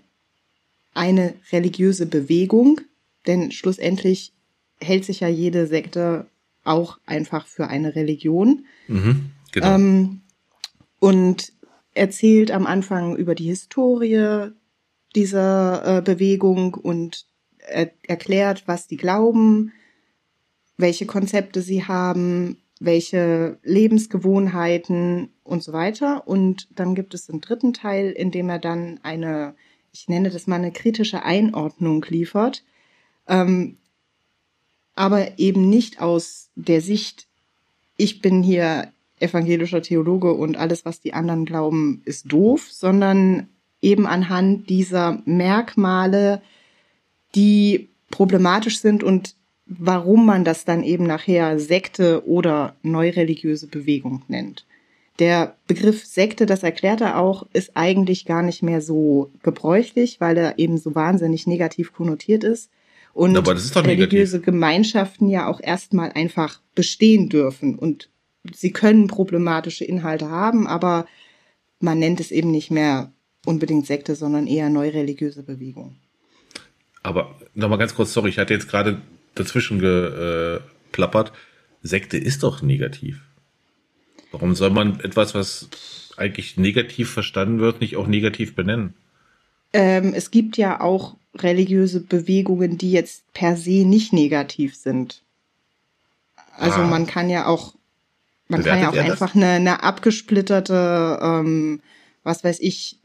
[0.94, 2.82] eine religiöse Bewegung,
[3.28, 4.34] denn schlussendlich
[4.80, 6.28] hält sich ja jede Sekte
[6.64, 8.66] auch einfach für eine Religion.
[8.88, 9.76] Mhm, genau.
[9.76, 10.22] Ähm,
[11.00, 11.52] und
[11.94, 14.52] erzählt am Anfang über die Historie
[15.16, 17.26] dieser äh, Bewegung und
[17.58, 19.72] er erklärt, was die glauben,
[20.78, 26.28] welche Konzepte sie haben, welche Lebensgewohnheiten und so weiter.
[26.28, 29.56] Und dann gibt es einen dritten Teil, in dem er dann eine
[29.96, 32.66] ich nenne das mal eine kritische Einordnung liefert,
[33.28, 33.78] ähm,
[34.94, 37.28] aber eben nicht aus der Sicht,
[37.96, 43.48] ich bin hier evangelischer Theologe und alles, was die anderen glauben, ist doof, sondern
[43.82, 46.42] eben anhand dieser Merkmale,
[47.36, 54.66] die problematisch sind und warum man das dann eben nachher Sekte oder neureligiöse Bewegung nennt.
[55.20, 60.38] der Begriff Sekte, das erklärt er auch, ist eigentlich gar nicht mehr so gebräuchlich, weil
[60.38, 62.70] er eben so wahnsinnig negativ konnotiert ist.
[63.14, 64.46] Und Aber das ist doch religiöse negativ.
[64.46, 67.76] Gemeinschaften ja auch erstmal einfach bestehen dürfen.
[67.76, 68.10] Und
[68.54, 71.08] sie können problematische Inhalte haben, aber
[71.80, 73.14] man nennt es eben nicht mehr
[73.46, 75.96] unbedingt Sekte, sondern eher neureligiöse Bewegung.
[77.04, 79.02] Aber nochmal ganz kurz, sorry, ich hatte jetzt gerade
[79.36, 81.32] dazwischen geplappert.
[81.84, 83.22] Sekte ist doch negativ.
[84.32, 85.70] Warum soll man etwas, was
[86.18, 88.96] eigentlich negativ verstanden wird, nicht auch negativ benennen?
[89.74, 95.22] Ähm, es gibt ja auch religiöse Bewegungen, die jetzt per se nicht negativ sind.
[96.58, 96.88] Also Ah.
[96.88, 97.76] man kann ja auch,
[98.48, 101.82] man Bewertet kann ja auch einfach eine, eine abgesplitterte, ähm,
[102.24, 102.98] was weiß ich,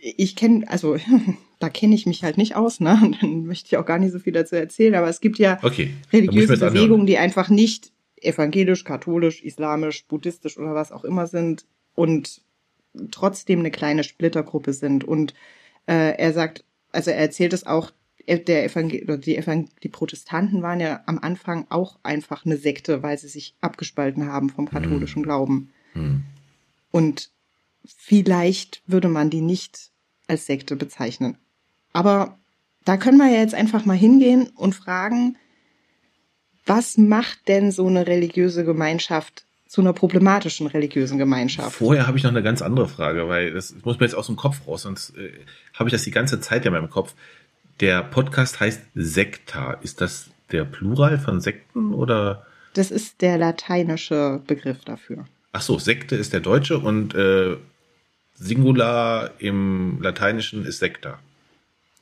[0.00, 0.96] ich kenne, also
[1.58, 2.98] da kenne ich mich halt nicht aus, ne?
[3.02, 5.58] Und dann möchte ich auch gar nicht so viel dazu erzählen, aber es gibt ja
[5.62, 5.90] Okay.
[6.12, 6.56] religiöse.
[6.58, 12.40] Bewegungen, die einfach nicht evangelisch, katholisch, islamisch, buddhistisch oder was auch immer sind und
[13.10, 15.04] trotzdem eine kleine Splittergruppe sind.
[15.04, 15.34] Und
[15.86, 17.92] äh, er sagt, also er erzählt es auch,
[18.24, 22.56] er- der Evangel oder die, Evangel die Protestanten waren ja am Anfang auch einfach eine
[22.56, 25.70] Sekte, weil sie sich abgespalten haben vom katholischen Glauben.
[25.92, 26.24] Hm.
[26.90, 27.30] Und
[27.84, 29.90] vielleicht würde man die nicht
[30.26, 31.38] als Sekte bezeichnen.
[31.96, 32.36] Aber
[32.84, 35.38] da können wir ja jetzt einfach mal hingehen und fragen,
[36.66, 41.76] was macht denn so eine religiöse Gemeinschaft zu einer problematischen religiösen Gemeinschaft?
[41.76, 44.36] Vorher habe ich noch eine ganz andere Frage, weil das muss mir jetzt aus dem
[44.36, 45.32] Kopf raus, sonst äh,
[45.72, 47.14] habe ich das die ganze Zeit ja in meinem Kopf.
[47.80, 49.72] Der Podcast heißt Sekta.
[49.80, 52.44] Ist das der Plural von Sekten oder?
[52.74, 55.24] Das ist der lateinische Begriff dafür.
[55.52, 57.56] Ach so, Sekte ist der deutsche und äh,
[58.34, 61.18] Singular im Lateinischen ist Sekta.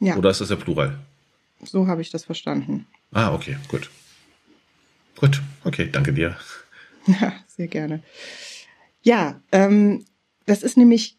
[0.04, 0.98] Ja, Oder ist das der Plural?
[1.62, 2.86] so habe ich das verstanden.
[3.12, 3.90] Ah, okay, gut.
[5.16, 6.36] Gut, okay, danke dir.
[7.06, 8.02] Ja, sehr gerne.
[9.02, 10.06] Ja, ähm,
[10.46, 11.18] das ist nämlich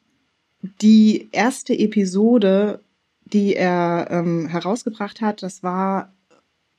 [0.81, 2.81] die erste Episode,
[3.25, 5.43] die er ähm, herausgebracht hat.
[5.43, 6.11] Das war,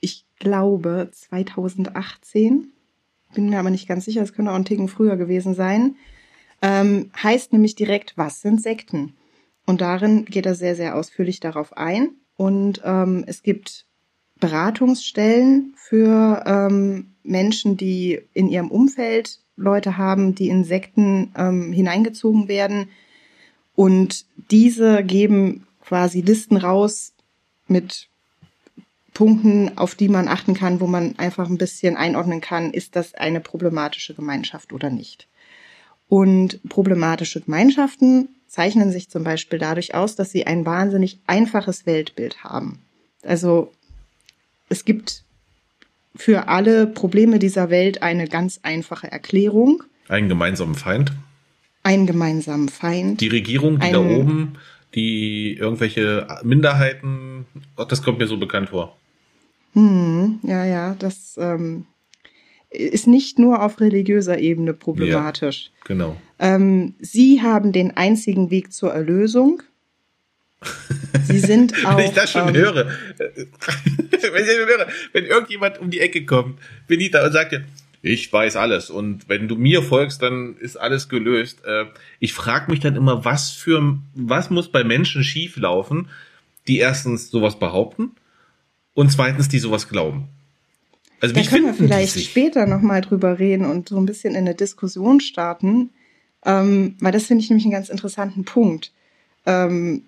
[0.00, 2.72] ich glaube, 2018.
[3.34, 5.94] Bin mir aber nicht ganz sicher, es könnte auch ein Ticken früher gewesen sein.
[6.60, 9.14] Ähm, heißt nämlich direkt, was sind Sekten?
[9.66, 12.10] Und darin geht er sehr, sehr ausführlich darauf ein.
[12.36, 13.84] Und ähm, es gibt
[14.38, 22.46] Beratungsstellen für ähm, Menschen, die in ihrem Umfeld Leute haben, die in Sekten ähm, hineingezogen
[22.46, 22.90] werden.
[23.74, 27.12] Und diese geben quasi Listen raus
[27.66, 28.08] mit
[29.14, 33.14] Punkten, auf die man achten kann, wo man einfach ein bisschen einordnen kann, ist das
[33.14, 35.26] eine problematische Gemeinschaft oder nicht.
[36.08, 42.42] Und problematische Gemeinschaften zeichnen sich zum Beispiel dadurch aus, dass sie ein wahnsinnig einfaches Weltbild
[42.42, 42.78] haben.
[43.22, 43.70] Also
[44.70, 45.24] es gibt
[46.14, 51.12] für alle Probleme dieser Welt eine ganz einfache Erklärung, Einen gemeinsamen Feind.
[51.82, 53.20] einen gemeinsamen Feind.
[53.20, 54.54] Die Regierung, die da oben,
[54.94, 57.44] die irgendwelche Minderheiten,
[57.76, 58.96] das kommt mir so bekannt vor.
[59.74, 61.84] Hm, ja, ja, das ähm,
[62.76, 65.70] ist nicht nur auf religiöser Ebene problematisch.
[65.84, 66.16] Genau.
[66.38, 69.62] Ähm, sie haben den einzigen Weg zur Erlösung.
[71.24, 71.96] Sie sind auch.
[71.96, 72.86] wenn ich das schon ähm, höre,
[73.18, 73.46] wenn
[74.06, 77.64] ich das schon höre, wenn irgendjemand um die Ecke kommt, Benita, und sagt dir,
[78.02, 81.64] ich weiß alles und wenn du mir folgst, dann ist alles gelöst.
[81.64, 81.86] Äh,
[82.20, 86.08] Ich frage mich dann immer, was für, was muss bei Menschen schieflaufen,
[86.68, 88.12] die erstens sowas behaupten
[88.94, 90.28] und zweitens die sowas glauben.
[91.20, 94.40] Also Da wie können wir vielleicht später nochmal drüber reden und so ein bisschen in
[94.40, 95.90] eine Diskussion starten,
[96.44, 98.92] ähm, weil das finde ich nämlich einen ganz interessanten Punkt.
[99.46, 100.02] Ähm,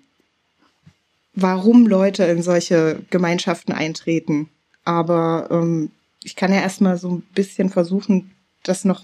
[1.33, 4.49] warum Leute in solche Gemeinschaften eintreten.
[4.83, 5.91] Aber ähm,
[6.23, 8.31] ich kann ja erstmal so ein bisschen versuchen,
[8.63, 9.03] das noch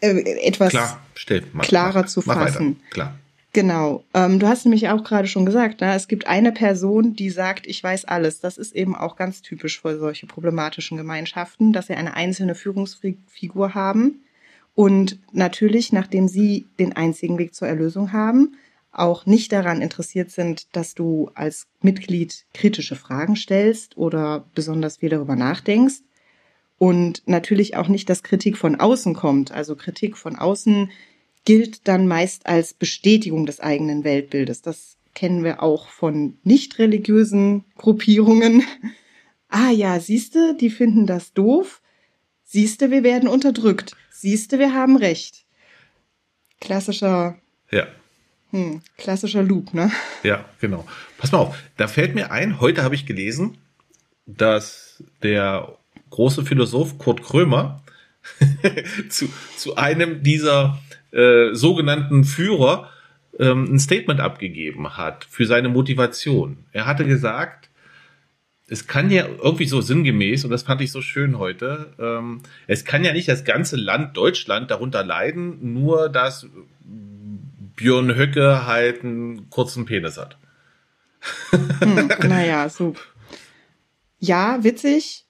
[0.00, 2.76] äh, etwas Klar, stell, mach, klarer mach, zu mach fassen.
[2.76, 2.90] Weiter.
[2.90, 3.18] Klar.
[3.54, 4.04] Genau.
[4.14, 5.94] Ähm, du hast nämlich auch gerade schon gesagt, ne?
[5.94, 8.40] es gibt eine Person, die sagt, ich weiß alles.
[8.40, 13.74] Das ist eben auch ganz typisch für solche problematischen Gemeinschaften, dass sie eine einzelne Führungsfigur
[13.74, 14.24] haben
[14.74, 18.56] und natürlich, nachdem sie den einzigen Weg zur Erlösung haben,
[18.90, 25.10] auch nicht daran interessiert sind, dass du als Mitglied kritische Fragen stellst oder besonders viel
[25.10, 26.00] darüber nachdenkst.
[26.78, 29.52] Und natürlich auch nicht, dass Kritik von außen kommt.
[29.52, 30.90] Also Kritik von außen
[31.44, 34.62] gilt dann meist als Bestätigung des eigenen Weltbildes.
[34.62, 38.62] Das kennen wir auch von nicht religiösen Gruppierungen.
[39.50, 41.80] Ah ja, siehste, die finden das doof.
[42.42, 43.94] Siehste, wir werden unterdrückt.
[44.10, 45.44] Siehste, wir haben recht.
[46.60, 47.38] Klassischer,
[47.70, 47.86] Ja.
[48.50, 49.92] hm, klassischer Loop, ne?
[50.24, 50.84] Ja, genau.
[51.18, 53.58] Pass mal auf, da fällt mir ein, heute habe ich gelesen,
[54.26, 55.76] dass der
[56.10, 57.80] große Philosoph Kurt Krömer
[59.08, 60.80] zu, zu einem dieser
[61.14, 62.90] äh, sogenannten Führer
[63.38, 66.58] ähm, ein Statement abgegeben hat für seine Motivation.
[66.72, 67.70] Er hatte gesagt,
[68.66, 72.84] es kann ja irgendwie so sinngemäß, und das fand ich so schön heute, ähm, es
[72.84, 76.46] kann ja nicht das ganze Land Deutschland darunter leiden, nur dass
[77.76, 80.38] Björn Höcke halt einen kurzen Penis hat.
[81.80, 82.94] Hm, naja, so.
[84.18, 85.26] Ja, witzig,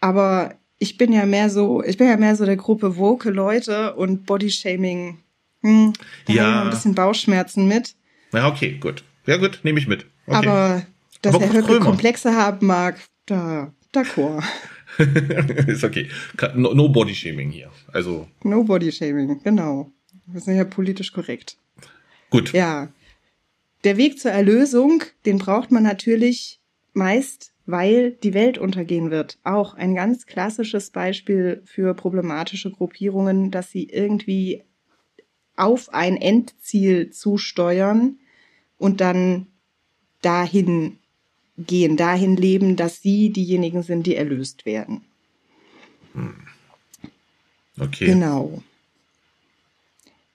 [0.00, 3.94] aber ich bin ja mehr so, ich bin ja mehr so der Gruppe woke Leute
[3.94, 5.18] und Bodyshaming.
[5.62, 5.92] Hm,
[6.26, 6.62] da ja.
[6.62, 7.94] ein bisschen Bauchschmerzen mit.
[8.32, 9.02] Ja, okay, gut.
[9.26, 10.06] Ja, gut, nehme ich mit.
[10.26, 10.46] Okay.
[10.46, 10.86] Aber
[11.22, 14.42] dass aber er Höcke Komplexe haben mag, da, d'accord.
[15.66, 16.08] ist okay.
[16.54, 17.70] No, no Body Shaming hier.
[17.92, 18.28] Also.
[18.42, 19.92] No Body Shaming, genau.
[20.26, 21.56] Wir sind ja politisch korrekt.
[22.30, 22.52] Gut.
[22.52, 22.88] Ja.
[23.84, 26.60] Der Weg zur Erlösung, den braucht man natürlich
[26.92, 29.38] meist, weil die Welt untergehen wird.
[29.44, 34.64] Auch ein ganz klassisches Beispiel für problematische Gruppierungen, dass sie irgendwie
[35.58, 38.18] auf ein Endziel zusteuern
[38.78, 39.46] und dann
[40.22, 40.98] dahin
[41.58, 45.02] gehen, dahin leben, dass sie diejenigen sind, die erlöst werden.
[46.14, 46.34] Hm.
[47.78, 48.06] Okay.
[48.06, 48.62] Genau.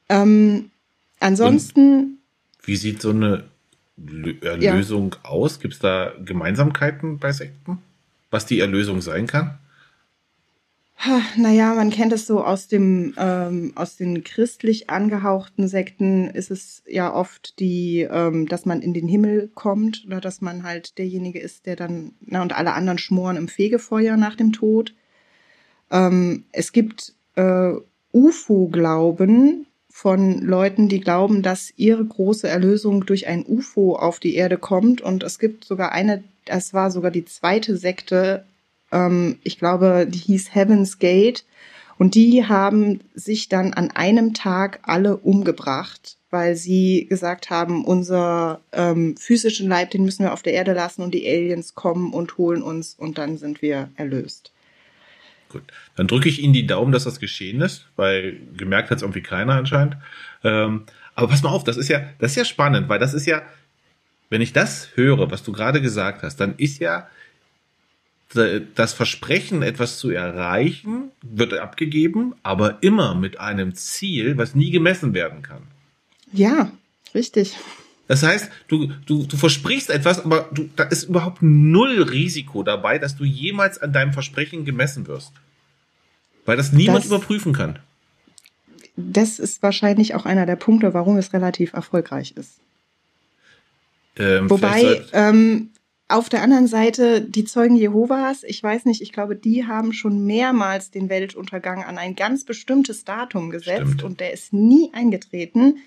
[0.10, 0.72] Ähm,
[1.20, 1.80] ansonsten.
[1.80, 2.18] Und
[2.64, 3.46] wie sieht so eine
[4.42, 5.30] Erlösung ja.
[5.30, 5.60] aus?
[5.60, 7.80] Gibt es da Gemeinsamkeiten bei Sekten?
[8.30, 9.58] Was die Erlösung sein kann?
[11.38, 16.84] Naja, man kennt es so aus dem ähm, aus den christlich angehauchten Sekten ist es
[16.88, 21.40] ja oft die, ähm, dass man in den Himmel kommt oder dass man halt derjenige
[21.40, 24.94] ist, der dann na und alle anderen schmoren im Fegefeuer nach dem Tod.
[25.92, 27.74] Ähm, es gibt äh,
[28.14, 34.58] UFO-Glauben von Leuten, die glauben, dass ihre große Erlösung durch ein UFO auf die Erde
[34.58, 38.46] kommt und es gibt sogar eine, es war sogar die zweite Sekte
[38.94, 41.44] ähm, ich glaube, die hieß Heaven's Gate.
[41.98, 48.62] Und die haben sich dann an einem Tag alle umgebracht, weil sie gesagt haben, unser
[48.72, 52.38] ähm, physischen Leib, den müssen wir auf der Erde lassen und die Aliens kommen und
[52.38, 54.52] holen uns und dann sind wir erlöst.
[55.50, 55.62] Gut,
[55.96, 59.22] dann drücke ich Ihnen die Daumen, dass das geschehen ist, weil gemerkt hat es irgendwie
[59.22, 59.98] keiner anscheinend.
[60.44, 63.28] Ähm, aber pass mal auf, das ist ja, das ist ja spannend, weil das ist
[63.28, 63.44] ja,
[64.32, 67.08] wenn ich das höre, was du gerade gesagt hast, dann ist ja
[68.34, 75.14] das Versprechen, etwas zu erreichen, wird abgegeben, aber immer mit einem Ziel, was nie gemessen
[75.14, 75.62] werden kann.
[76.32, 76.72] Ja,
[77.14, 77.56] richtig.
[78.08, 83.00] Das heißt, du, du, du versprichst etwas, aber du, da ist überhaupt null Risiko dabei,
[83.00, 85.32] dass du jemals an deinem Versprechen gemessen wirst.
[86.46, 87.80] Weil das niemand das, überprüfen kann.
[88.96, 92.60] Das ist wahrscheinlich auch einer der Punkte, warum es relativ erfolgreich ist.
[94.18, 95.70] Ähm, Wobei, ähm,
[96.08, 100.26] auf der anderen Seite die Zeugen Jehovas, ich weiß nicht, ich glaube, die haben schon
[100.26, 104.04] mehrmals den Weltuntergang an ein ganz bestimmtes Datum gesetzt Stimmt.
[104.04, 105.78] und der ist nie eingetreten.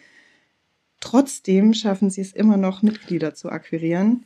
[1.00, 4.24] Trotzdem schaffen sie es immer noch, Mitglieder zu akquirieren.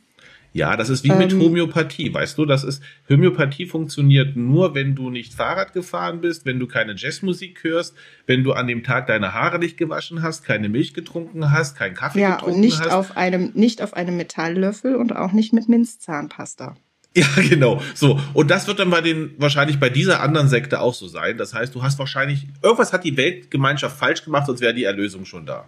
[0.53, 4.95] Ja, das ist wie mit ähm, Homöopathie, weißt du, das ist Homöopathie funktioniert nur, wenn
[4.95, 7.95] du nicht Fahrrad gefahren bist, wenn du keine Jazzmusik hörst,
[8.27, 11.95] wenn du an dem Tag deine Haare nicht gewaschen hast, keine Milch getrunken hast, keinen
[11.95, 12.79] Kaffee ja, getrunken hast.
[12.79, 16.75] Ja, und nicht auf einem nicht auf einem Metalllöffel und auch nicht mit Minzzahnpasta.
[17.15, 17.81] Ja, genau.
[17.93, 18.19] So.
[18.33, 21.37] Und das wird dann bei den, wahrscheinlich bei dieser anderen Sekte auch so sein.
[21.37, 25.25] Das heißt, du hast wahrscheinlich, irgendwas hat die Weltgemeinschaft falsch gemacht, sonst wäre die Erlösung
[25.25, 25.67] schon da.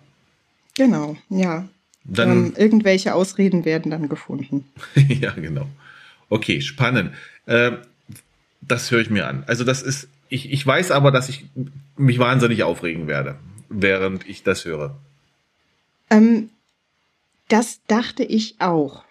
[0.76, 1.68] Genau, ja.
[2.04, 4.66] Dann, ähm, irgendwelche Ausreden werden dann gefunden.
[4.96, 5.68] ja, genau.
[6.30, 7.14] Okay, spannend.
[7.46, 7.74] Äh,
[8.62, 9.44] das höre ich mir an.
[9.48, 11.46] Also das ist, ich, ich weiß aber, dass ich
[11.96, 13.36] mich wahnsinnig aufregen werde,
[13.70, 14.98] während ich das höre.
[16.10, 16.50] Ähm,
[17.48, 19.04] das dachte ich auch.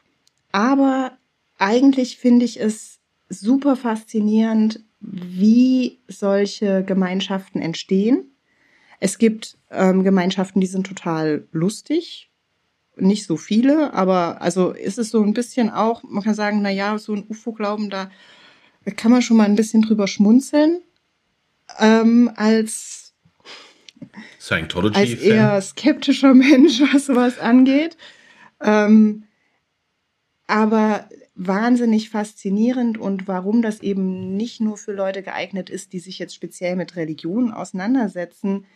[0.50, 1.12] Aber
[1.58, 8.24] eigentlich finde ich es super faszinierend, wie solche Gemeinschaften entstehen.
[9.00, 12.30] Es gibt ähm, Gemeinschaften, die sind total lustig,
[12.96, 16.70] nicht so viele, aber also ist es so ein bisschen auch, man kann sagen, na
[16.70, 18.10] ja, so ein UFO-Glauben, da
[18.96, 20.80] kann man schon mal ein bisschen drüber schmunzeln,
[21.78, 23.14] ähm, als,
[24.96, 27.96] als eher skeptischer Mensch, was sowas angeht.
[28.60, 29.24] Ähm,
[30.46, 36.18] aber wahnsinnig faszinierend und warum das eben nicht nur für Leute geeignet ist, die sich
[36.18, 38.66] jetzt speziell mit Religion auseinandersetzen,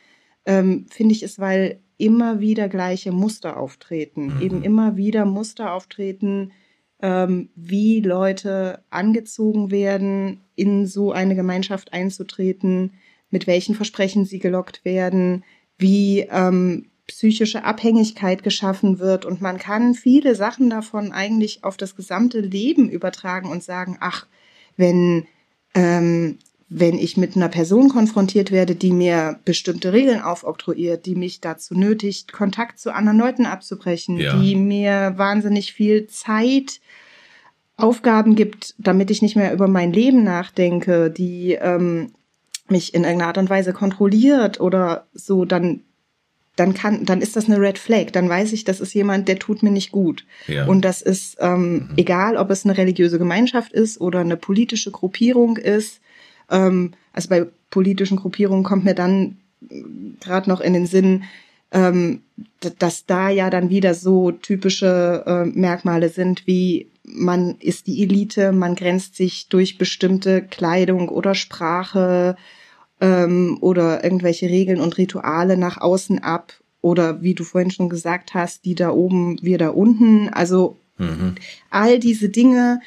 [0.47, 4.43] ähm, finde ich es, weil immer wieder gleiche Muster auftreten, mhm.
[4.43, 6.53] eben immer wieder Muster auftreten,
[7.01, 12.95] ähm, wie Leute angezogen werden, in so eine Gemeinschaft einzutreten,
[13.31, 15.45] mit welchen Versprechen sie gelockt werden,
[15.79, 19.25] wie ähm, psychische Abhängigkeit geschaffen wird.
[19.25, 24.27] Und man kann viele Sachen davon eigentlich auf das gesamte Leben übertragen und sagen, ach,
[24.77, 25.27] wenn,
[25.75, 31.41] ähm, wenn ich mit einer Person konfrontiert werde, die mir bestimmte Regeln aufoktroyiert, die mich
[31.41, 34.37] dazu nötigt, Kontakt zu anderen Leuten abzubrechen, Ja.
[34.37, 36.81] die mir wahnsinnig viel Zeit,
[37.77, 42.13] Aufgaben gibt, damit ich nicht mehr über mein Leben nachdenke, die ähm,
[42.69, 45.83] mich in irgendeiner Art und Weise kontrolliert oder so, dann
[46.57, 48.13] dann kann, dann ist das eine Red Flag.
[48.13, 50.25] Dann weiß ich, das ist jemand, der tut mir nicht gut.
[50.49, 50.65] Ja.
[50.67, 55.59] Und das ist ähm, egal, ob es eine religiöse Gemeinschaft ist oder eine politische Gruppierung
[55.59, 56.01] ist.
[56.51, 59.39] Ähm, also bei politischen Gruppierungen kommt mir dann
[60.21, 61.25] gerade noch in den Sinn,
[61.73, 62.23] ähm,
[62.79, 68.51] dass da ja dann wieder so typische äh, Merkmale sind wie man ist die Elite,
[68.51, 72.37] man grenzt sich durch bestimmte Kleidung oder Sprache
[73.01, 78.35] ähm, oder irgendwelche Regeln und Rituale nach außen ab oder wie du vorhin schon gesagt
[78.35, 80.29] hast, die da oben, wir da unten.
[80.31, 81.35] Also Mhm.
[81.71, 82.81] all diese Dinge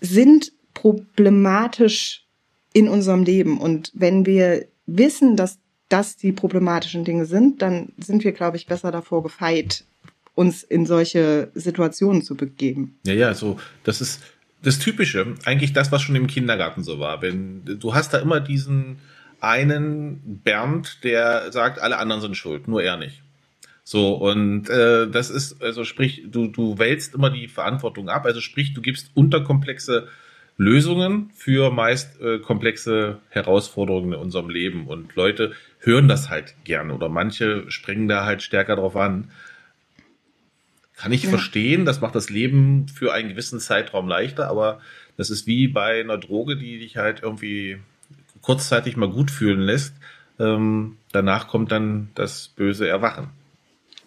[0.00, 2.26] sind problematisch
[2.72, 3.58] in unserem Leben.
[3.58, 5.58] Und wenn wir wissen, dass
[5.88, 9.84] das die problematischen Dinge sind, dann sind wir, glaube ich, besser davor gefeit,
[10.34, 12.98] uns in solche Situationen zu begeben.
[13.06, 14.20] Ja, ja, so, das ist
[14.62, 17.22] das Typische, eigentlich das, was schon im Kindergarten so war.
[17.22, 18.98] Wenn du hast da immer diesen
[19.40, 23.22] einen Bernd, der sagt, alle anderen sind schuld, nur er nicht.
[23.84, 28.40] So, und äh, das ist, also sprich, du, du wälzt immer die Verantwortung ab, also
[28.40, 30.08] sprich, du gibst unterkomplexe
[30.56, 34.86] Lösungen für meist äh, komplexe Herausforderungen in unserem Leben.
[34.86, 39.30] Und Leute hören das halt gerne oder manche springen da halt stärker drauf an.
[40.96, 41.30] Kann ich Ja.
[41.30, 44.80] verstehen, das macht das Leben für einen gewissen Zeitraum leichter, aber
[45.16, 47.78] das ist wie bei einer Droge, die dich halt irgendwie
[48.42, 49.94] kurzzeitig mal gut fühlen lässt.
[50.38, 53.28] Ähm, danach kommt dann das böse Erwachen.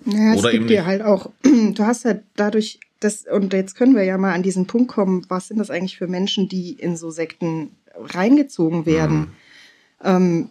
[0.06, 3.76] Ja, es Oder eben gibt dir halt auch, du hast halt dadurch, das, und jetzt
[3.76, 6.74] können wir ja mal an diesen Punkt kommen, was sind das eigentlich für Menschen, die
[6.74, 9.20] in so Sekten reingezogen werden?
[9.20, 9.30] Mhm.
[10.04, 10.50] Ähm,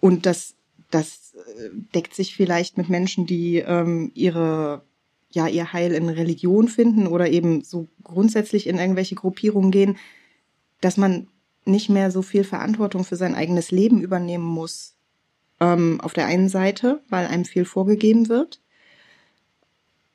[0.00, 0.54] und das,
[0.90, 4.82] das äh, deckt sich vielleicht mit Menschen, die ähm, ihre,
[5.30, 9.96] ja, ihr Heil in Religion finden oder eben so grundsätzlich in irgendwelche Gruppierungen gehen,
[10.80, 11.28] dass man
[11.64, 14.94] nicht mehr so viel Verantwortung für sein eigenes Leben übernehmen muss.
[15.60, 18.61] Ähm, auf der einen Seite, weil einem viel vorgegeben wird.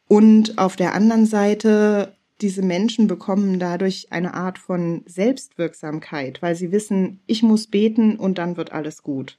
[0.07, 6.71] Und auf der anderen Seite, diese Menschen bekommen dadurch eine Art von Selbstwirksamkeit, weil sie
[6.71, 9.37] wissen, ich muss beten und dann wird alles gut.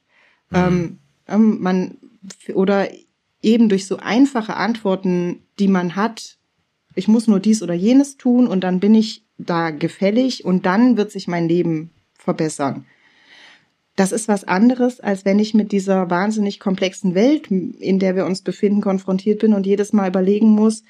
[0.53, 1.97] Ähm, ähm, man,
[2.53, 2.87] oder
[3.41, 6.37] eben durch so einfache Antworten, die man hat,
[6.95, 10.97] ich muss nur dies oder jenes tun und dann bin ich da gefällig und dann
[10.97, 12.85] wird sich mein Leben verbessern.
[13.99, 18.25] Das ist was anderes, als wenn ich mit dieser wahnsinnig komplexen Welt, in der wir
[18.25, 20.83] uns befinden, konfrontiert bin und jedes Mal überlegen muss,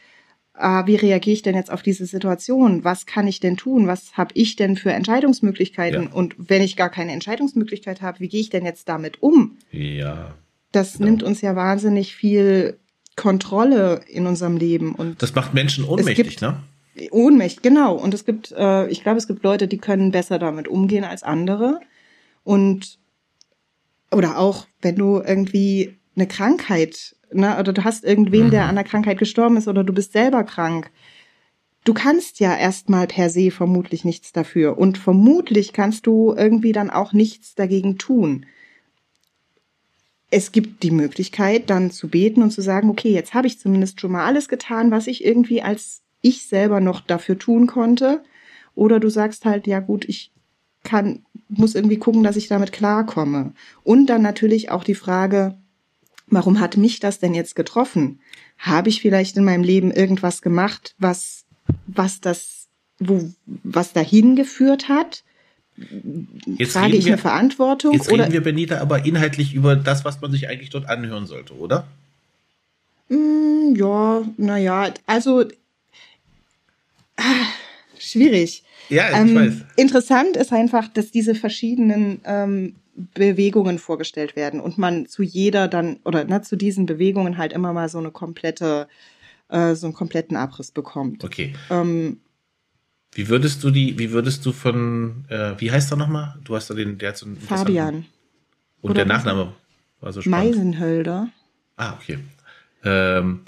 [0.54, 2.84] ah, wie reagiere ich denn jetzt auf diese Situation?
[2.84, 3.88] Was kann ich denn tun?
[3.88, 6.04] Was habe ich denn für Entscheidungsmöglichkeiten?
[6.04, 6.10] Ja.
[6.13, 9.58] Und wenn ich gar keine Entscheidungsmöglichkeit habe, wie gehe ich denn jetzt damit um?
[9.72, 10.36] Ja.
[10.72, 11.06] Das Genau.
[11.06, 12.78] nimmt uns ja wahnsinnig viel
[13.15, 16.60] Kontrolle in unserem Leben und Das macht Menschen ohnmächtig, gibt- ne?
[17.12, 17.95] Ohnmächtig, genau.
[17.95, 21.24] Und es gibt, äh, ich glaube, es gibt Leute, die können besser damit umgehen als
[21.24, 21.80] andere.
[22.43, 22.99] Und
[24.12, 28.84] oder auch, wenn du irgendwie eine Krankheit, ne, oder du hast irgendwen, der an einer
[28.84, 30.89] Krankheit gestorben ist, oder du bist selber krank.
[31.86, 34.78] Du kannst ja erstmal per se vermutlich nichts dafür.
[34.78, 38.45] Und vermutlich kannst du irgendwie dann auch nichts dagegen tun.
[40.32, 43.99] Es gibt die Möglichkeit, dann zu beten und zu sagen, okay, jetzt habe ich zumindest
[44.02, 48.23] schon mal alles getan, was ich irgendwie als ich selber noch dafür tun konnte.
[48.75, 50.32] Oder du sagst halt, ja gut, ich
[50.84, 53.54] kann, muss irgendwie gucken, dass ich damit klarkomme.
[53.84, 55.56] Und dann natürlich auch die Frage,
[56.28, 58.20] warum hat mich das denn jetzt getroffen?
[58.58, 61.44] Habe ich vielleicht in meinem Leben irgendwas gemacht, was,
[61.88, 62.68] was das,
[63.00, 65.24] wo, was dahin geführt hat?
[66.58, 67.94] Jetzt Trage reden ich wir- eine Verantwortung?
[67.94, 71.25] Jetzt oder reden wir, Benita, aber inhaltlich über das, was man sich eigentlich dort anhören
[71.25, 71.88] sollte, oder?
[73.08, 75.46] Mm, ja, naja, also
[77.17, 77.23] ah,
[78.10, 78.64] schwierig.
[78.90, 79.54] Ja, ich Ähm, weiß.
[79.76, 82.76] Interessant ist einfach, dass diese verschiedenen ähm,
[83.14, 87.72] Bewegungen vorgestellt werden und man zu jeder dann oder ne, zu diesen Bewegungen halt immer
[87.72, 88.88] mal so eine komplette,
[89.50, 91.24] äh, so einen kompletten Abriss bekommt.
[91.24, 91.54] Okay.
[91.70, 92.20] Ähm,
[93.14, 96.36] Wie würdest du die, wie würdest du von, äh, wie heißt er nochmal?
[96.44, 98.06] Du hast da den, der hat so einen Fabian
[98.82, 99.06] Und oder der?
[99.06, 99.54] Nachname
[100.02, 100.56] war so spannend.
[100.56, 101.30] Meisenhölder.
[101.78, 102.20] Ah, okay.
[102.84, 103.42] Ähm,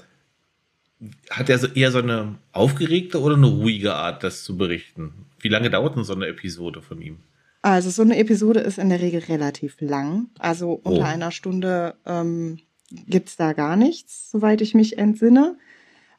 [1.29, 5.13] hat er so eher so eine aufgeregte oder eine ruhige Art, das zu berichten?
[5.39, 7.17] Wie lange dauert denn so eine Episode von ihm?
[7.63, 10.27] Also so eine Episode ist in der Regel relativ lang.
[10.39, 11.03] Also unter Oh.
[11.03, 12.59] einer Stunde ähm,
[13.07, 15.57] gibt's da gar nichts, soweit ich mich entsinne.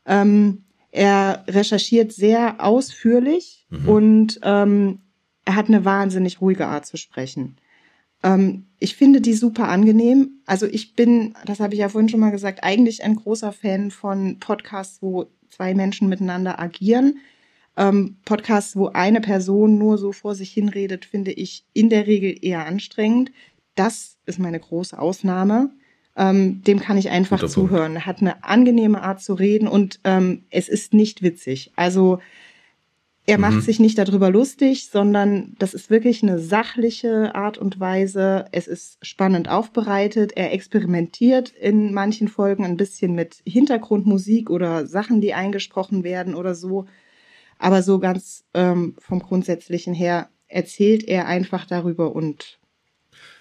[0.07, 3.89] Ähm, er recherchiert sehr ausführlich Mhm.
[3.89, 4.99] und ähm,
[5.45, 7.57] er hat eine wahnsinnig ruhige Art zu sprechen.
[8.23, 10.41] Ähm, ich finde die super angenehm.
[10.47, 13.91] Also ich bin, das habe ich ja vorhin schon mal gesagt, eigentlich ein großer Fan
[13.91, 17.19] von Podcasts, wo zwei Menschen miteinander agieren.
[17.77, 22.37] Ähm, Podcasts, wo eine Person nur so vor sich hinredet, finde ich in der Regel
[22.43, 23.33] eher anstrengend.
[23.75, 25.71] Das ist meine große Ausnahme.
[26.15, 28.05] Ähm, dem kann ich einfach zuhören.
[28.05, 31.73] Hat eine angenehme Art zu reden und ähm, es ist nicht witzig.
[31.75, 32.19] Also
[33.25, 33.61] er macht mhm.
[33.61, 38.47] sich nicht darüber lustig, sondern das ist wirklich eine sachliche Art und Weise.
[38.51, 40.33] Es ist spannend aufbereitet.
[40.35, 46.57] Er experimentiert in manchen Folgen ein bisschen mit Hintergrundmusik oder Sachen, die eingesprochen werden oder
[46.57, 46.87] so.
[47.59, 52.59] Aber so ganz ähm, vom Grundsätzlichen her erzählt er einfach darüber und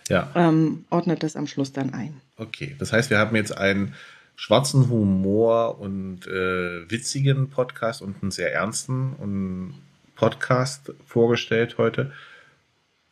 [0.10, 0.32] ja.
[0.36, 2.22] ähm, ordnet das am Schluss dann ein.
[2.38, 3.96] Okay, das heißt, wir haben jetzt einen
[4.42, 9.76] schwarzen Humor und äh, witzigen Podcast und einen sehr ernsten
[10.16, 12.12] Podcast vorgestellt heute.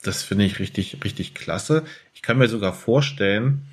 [0.01, 1.83] Das finde ich richtig, richtig klasse.
[2.15, 3.67] Ich kann mir sogar vorstellen,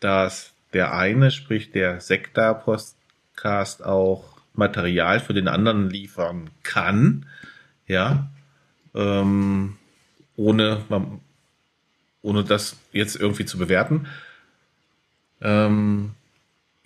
[0.00, 7.26] dass der eine, sprich der Sekta-Podcast auch Material für den anderen liefern kann.
[7.86, 8.30] Ja.
[8.94, 9.76] Ähm,
[10.36, 10.80] ohne,
[12.22, 14.06] ohne das jetzt irgendwie zu bewerten.
[15.42, 16.14] Ähm,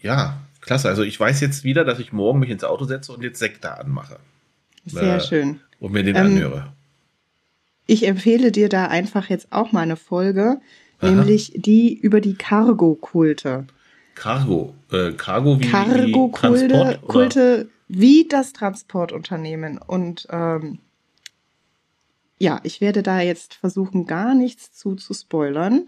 [0.00, 0.88] ja, klasse.
[0.88, 3.74] Also ich weiß jetzt wieder, dass ich morgen mich ins Auto setze und jetzt Sekta
[3.74, 4.18] anmache.
[4.86, 5.60] Sehr äh, schön.
[5.80, 6.72] Und mir den ähm, anhöre.
[7.86, 10.60] Ich empfehle dir da einfach jetzt auch mal eine Folge,
[11.00, 11.10] Aha.
[11.10, 13.66] nämlich die über die Cargo-Kulte.
[14.14, 19.78] Cargo, äh, Cargo wie Cargo-Kulte, Kulte wie das Transportunternehmen.
[19.78, 20.80] Und ähm,
[22.38, 25.86] ja, ich werde da jetzt versuchen, gar nichts zu, zu spoilern.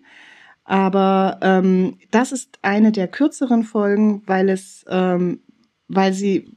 [0.71, 5.41] Aber ähm, das ist eine der kürzeren Folgen, weil es, ähm,
[5.89, 6.49] weil sie,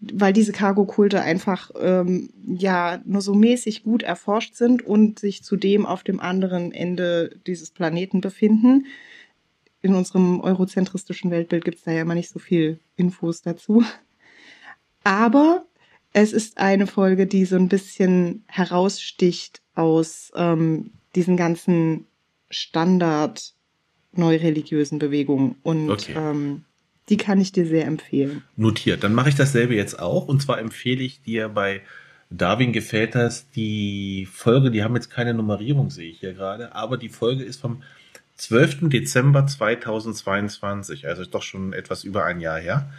[0.00, 5.84] weil diese Cargo-Kulte einfach ähm, ja nur so mäßig gut erforscht sind und sich zudem
[5.84, 8.86] auf dem anderen Ende dieses Planeten befinden.
[9.82, 13.84] In unserem eurozentristischen Weltbild gibt es da ja immer nicht so viel Infos dazu.
[15.04, 15.66] Aber
[16.14, 22.06] es ist eine Folge, die so ein bisschen heraussticht aus ähm, diesen ganzen
[22.48, 23.57] Standard
[24.12, 25.56] neureligiösen Bewegungen.
[25.62, 26.14] Und okay.
[26.16, 26.64] ähm,
[27.08, 28.42] die kann ich dir sehr empfehlen.
[28.56, 29.04] Notiert.
[29.04, 30.28] Dann mache ich dasselbe jetzt auch.
[30.28, 31.82] Und zwar empfehle ich dir bei
[32.30, 36.98] Darwin gefällt das die Folge, die haben jetzt keine Nummerierung, sehe ich hier gerade, aber
[36.98, 37.82] die Folge ist vom
[38.36, 38.90] 12.
[38.90, 42.92] Dezember 2022, also ist doch schon etwas über ein Jahr her.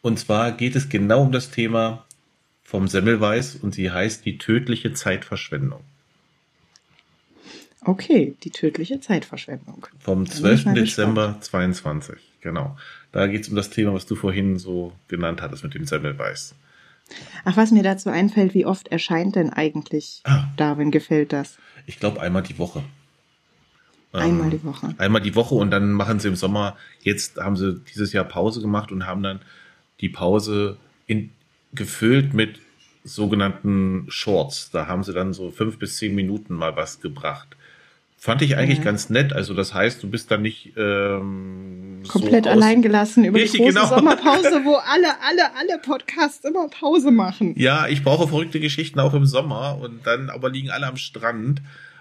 [0.00, 2.04] Und zwar geht es genau um das Thema
[2.62, 5.84] vom Semmelweis und sie heißt die tödliche Zeitverschwendung.
[7.84, 9.86] Okay, die tödliche Zeitverschwendung.
[9.98, 10.74] Vom 12.
[10.74, 12.76] Dezember 22, genau.
[13.12, 16.54] Da geht es um das Thema, was du vorhin so genannt hattest mit dem Semmelweis.
[17.44, 20.44] Ach, was mir dazu einfällt, wie oft erscheint denn eigentlich ah.
[20.56, 21.58] Darwin gefällt das?
[21.86, 22.82] Ich glaube einmal die Woche.
[24.12, 24.86] Einmal die Woche.
[24.86, 28.24] Ähm, einmal die Woche und dann machen sie im Sommer, jetzt haben sie dieses Jahr
[28.24, 29.40] Pause gemacht und haben dann
[30.00, 30.76] die Pause
[31.06, 31.30] in,
[31.72, 32.60] gefüllt mit
[33.02, 34.70] sogenannten Shorts.
[34.70, 37.56] Da haben sie dann so fünf bis zehn Minuten mal was gebracht.
[38.16, 38.84] Fand ich eigentlich ja.
[38.84, 39.32] ganz nett.
[39.34, 43.66] Also das heißt, du bist dann nicht ähm, komplett so allein gelassen über Richtig, die
[43.66, 43.86] große genau.
[43.86, 47.54] Sommerpause, wo alle, alle, alle Podcasts immer Pause machen.
[47.58, 51.60] Ja, ich brauche verrückte Geschichten auch im Sommer und dann aber liegen alle am Strand.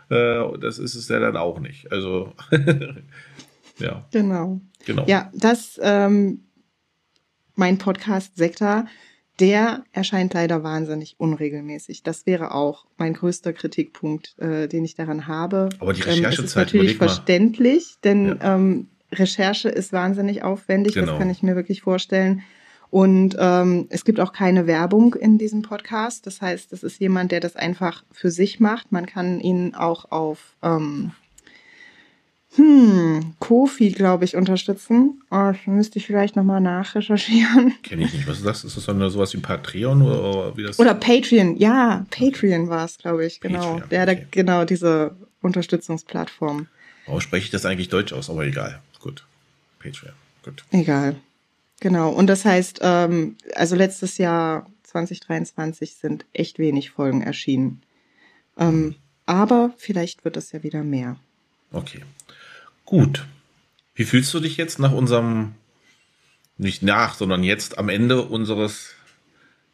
[0.09, 1.91] Äh, das ist es ja dann auch nicht.
[1.91, 2.33] Also
[3.79, 4.05] ja.
[4.11, 4.61] Genau.
[4.85, 5.05] Genau.
[5.07, 6.45] Ja, das ähm,
[7.55, 8.85] mein Podcast Sektor
[9.39, 12.03] der erscheint leider wahnsinnig unregelmäßig.
[12.03, 15.69] Das wäre auch mein größter Kritikpunkt, äh, den ich daran habe.
[15.79, 18.55] Aber die Recherchezeit ähm, ist natürlich verständlich, denn ja.
[18.55, 21.11] ähm, Recherche ist wahnsinnig aufwendig, genau.
[21.11, 22.43] das kann ich mir wirklich vorstellen.
[22.89, 26.27] Und ähm, es gibt auch keine Werbung in diesem Podcast.
[26.27, 28.91] Das heißt, das ist jemand, der das einfach für sich macht.
[28.91, 31.11] Man kann ihn auch auf ähm,
[32.55, 35.21] hm, Kofi, glaube ich, unterstützen.
[35.31, 37.73] Oh, müsste ich vielleicht nochmal nachrecherchieren.
[37.83, 38.27] Kenne ich nicht.
[38.27, 38.63] Was ist das?
[38.63, 40.79] Ist das dann sowas wie Patreon oder wie das?
[40.79, 42.69] Oder Patreon, ja, Patreon okay.
[42.69, 43.79] war es, glaube ich, genau.
[43.79, 44.27] Patreon, Der, okay.
[44.29, 46.67] genau, diese Unterstützungsplattform.
[47.07, 48.29] Warum spreche ich das eigentlich Deutsch aus?
[48.29, 48.81] Aber egal.
[48.99, 49.25] Gut.
[49.79, 50.13] Patreon.
[50.43, 50.63] Gut.
[50.71, 51.15] Egal.
[51.79, 52.11] Genau.
[52.11, 57.81] Und das heißt, ähm, also letztes Jahr 2023 sind echt wenig Folgen erschienen.
[58.57, 58.95] Ähm, mhm.
[59.25, 61.17] Aber vielleicht wird es ja wieder mehr.
[61.71, 62.01] Okay.
[62.85, 63.25] Gut.
[63.95, 65.53] Wie fühlst du dich jetzt nach unserem,
[66.57, 68.95] nicht nach, sondern jetzt am Ende unseres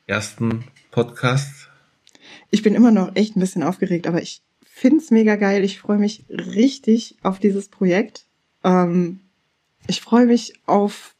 [0.07, 1.68] ersten Podcasts?
[2.51, 5.64] Ich bin immer noch echt ein bisschen aufgeregt, aber ich finde es mega geil.
[5.64, 8.26] Ich freue mich richtig auf dieses Projekt.
[8.64, 9.20] Ähm,
[9.88, 11.16] ich freue mich auf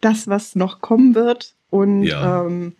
[0.00, 2.46] das, was noch kommen wird und ja.
[2.46, 2.74] ähm,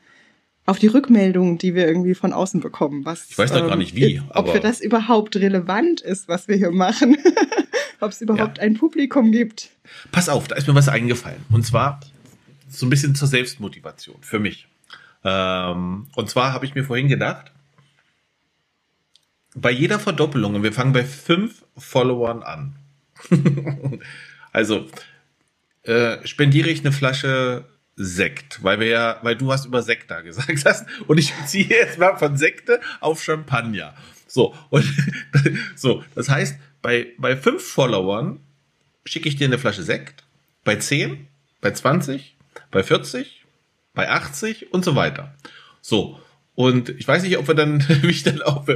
[0.67, 3.05] auf die Rückmeldungen, die wir irgendwie von außen bekommen.
[3.05, 4.23] Was, ich weiß doch ähm, gar nicht wie.
[4.31, 7.17] Ob für das überhaupt relevant ist, was wir hier machen.
[8.01, 8.65] ob es überhaupt ja.
[8.65, 9.71] ein Publikum gibt.
[10.13, 11.45] Pass auf, da ist mir was eingefallen.
[11.51, 12.01] Und zwar
[12.69, 14.69] so ein bisschen zur Selbstmotivation für mich.
[15.25, 17.53] Ähm, und zwar habe ich mir vorhin gedacht,
[19.55, 22.77] bei jeder Verdoppelung, und wir fangen bei fünf Followern an.
[24.53, 24.87] also,
[25.83, 27.65] äh, spendiere ich eine Flasche
[27.97, 31.69] Sekt, weil wir ja, weil du was über Sekt da gesagt hast und ich ziehe
[31.69, 33.95] jetzt mal von Sekte auf Champagner.
[34.27, 34.85] So, und
[35.77, 38.41] so, das heißt, bei, bei fünf Followern
[39.05, 40.25] schicke ich dir eine Flasche Sekt,
[40.65, 41.27] bei zehn,
[41.61, 42.37] bei 20,
[42.71, 43.45] bei 40,
[43.95, 45.35] bei 80 und so weiter.
[45.81, 46.21] So,
[46.55, 48.67] und ich weiß nicht, ob wir dann, wie ich dann auch,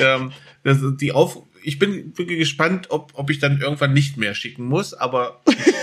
[0.00, 0.32] ähm,
[0.62, 4.64] das, die auf, ich bin wirklich gespannt, ob, ob ich dann irgendwann nicht mehr schicken
[4.64, 5.40] muss, aber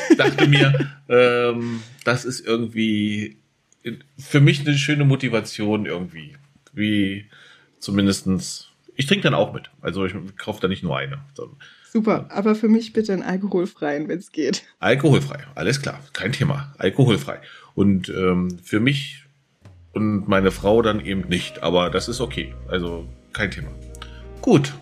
[0.10, 3.38] ich dachte mir, ähm, das ist irgendwie
[4.18, 6.36] für mich eine schöne Motivation irgendwie.
[6.74, 7.26] Wie
[7.80, 8.69] zumindestens.
[9.00, 9.72] Ich trinke dann auch mit.
[9.80, 11.20] Also ich kaufe da nicht nur eine.
[11.90, 14.64] Super, aber für mich bitte einen alkoholfreien, wenn es geht.
[14.80, 16.76] Alkoholfrei, alles klar, kein Thema.
[16.78, 17.40] Alkoholfrei.
[17.76, 19.24] Und ähm, für mich
[19.94, 22.54] und meine Frau dann eben nicht, aber das ist okay.
[22.68, 23.70] Also kein Thema.
[24.42, 24.74] Gut,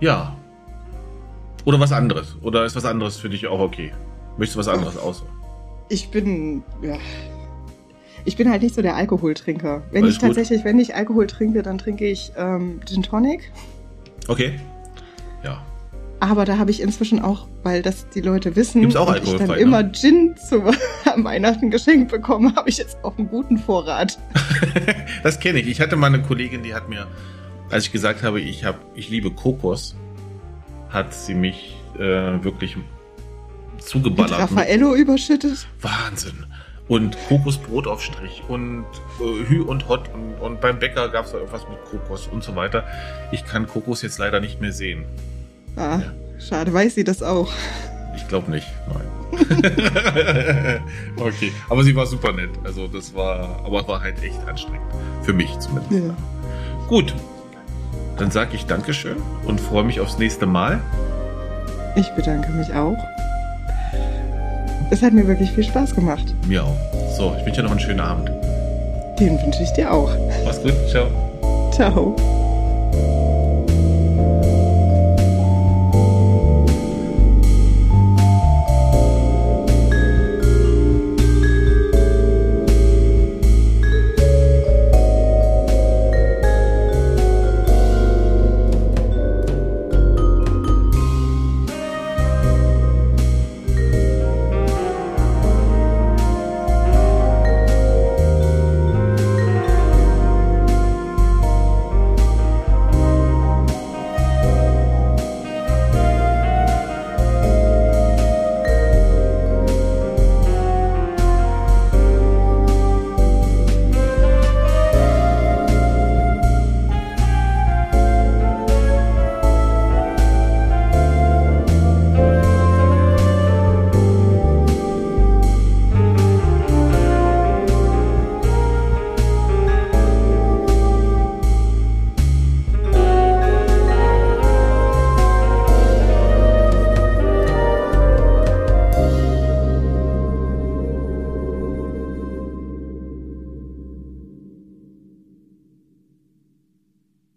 [0.00, 0.36] ja.
[1.64, 2.34] Oder was anderes.
[2.40, 3.92] Oder ist was anderes für dich auch okay?
[4.38, 5.22] Möchtest du was anderes aus?
[5.88, 6.98] Ich bin, ja.
[8.24, 9.82] Ich bin halt nicht so der Alkoholtrinker.
[9.90, 10.66] Wenn Alles ich tatsächlich, gut.
[10.66, 13.52] wenn ich Alkohol trinke, dann trinke ich ähm, Gin Tonic.
[14.28, 14.58] Okay.
[15.42, 15.62] Ja.
[16.20, 19.48] Aber da habe ich inzwischen auch, weil das die Leute wissen, Gibt's auch ich dann
[19.48, 19.56] ne?
[19.56, 20.64] immer Gin zu
[21.16, 24.18] Weihnachten geschenkt bekomme, habe ich jetzt auch einen guten Vorrat.
[25.22, 25.68] das kenne ich.
[25.68, 27.06] Ich hatte mal eine Kollegin, die hat mir
[27.70, 29.94] als ich gesagt habe, ich habe, ich liebe Kokos,
[30.90, 32.76] hat sie mich äh, wirklich
[33.78, 34.32] zugeballert.
[34.32, 35.66] Mit Raffaello überschüttet.
[35.80, 36.46] Wahnsinn.
[36.90, 38.84] Und Kokosbrot auf Strich und
[39.20, 42.56] äh, Hü und Hot und, und beim Bäcker gab es irgendwas mit Kokos und so
[42.56, 42.84] weiter.
[43.30, 45.04] Ich kann Kokos jetzt leider nicht mehr sehen.
[45.76, 46.02] Ah, ja.
[46.40, 46.74] schade.
[46.74, 47.52] Weiß sie das auch?
[48.16, 49.06] Ich glaube nicht, nein.
[51.16, 52.50] okay, aber sie war super nett.
[52.64, 54.92] Also das war, aber war halt echt anstrengend.
[55.22, 55.92] Für mich zumindest.
[55.92, 56.16] Ja.
[56.88, 57.14] Gut,
[58.18, 59.16] dann sage ich Dankeschön
[59.46, 60.82] und freue mich aufs nächste Mal.
[61.94, 62.98] Ich bedanke mich auch.
[64.90, 66.34] Es hat mir wirklich viel Spaß gemacht.
[66.46, 66.76] Mir auch.
[67.16, 68.30] So, ich wünsche dir noch einen schönen Abend.
[69.20, 70.10] Den wünsche ich dir auch.
[70.44, 70.74] Mach's gut.
[70.90, 71.06] Ciao.
[71.72, 72.39] Ciao.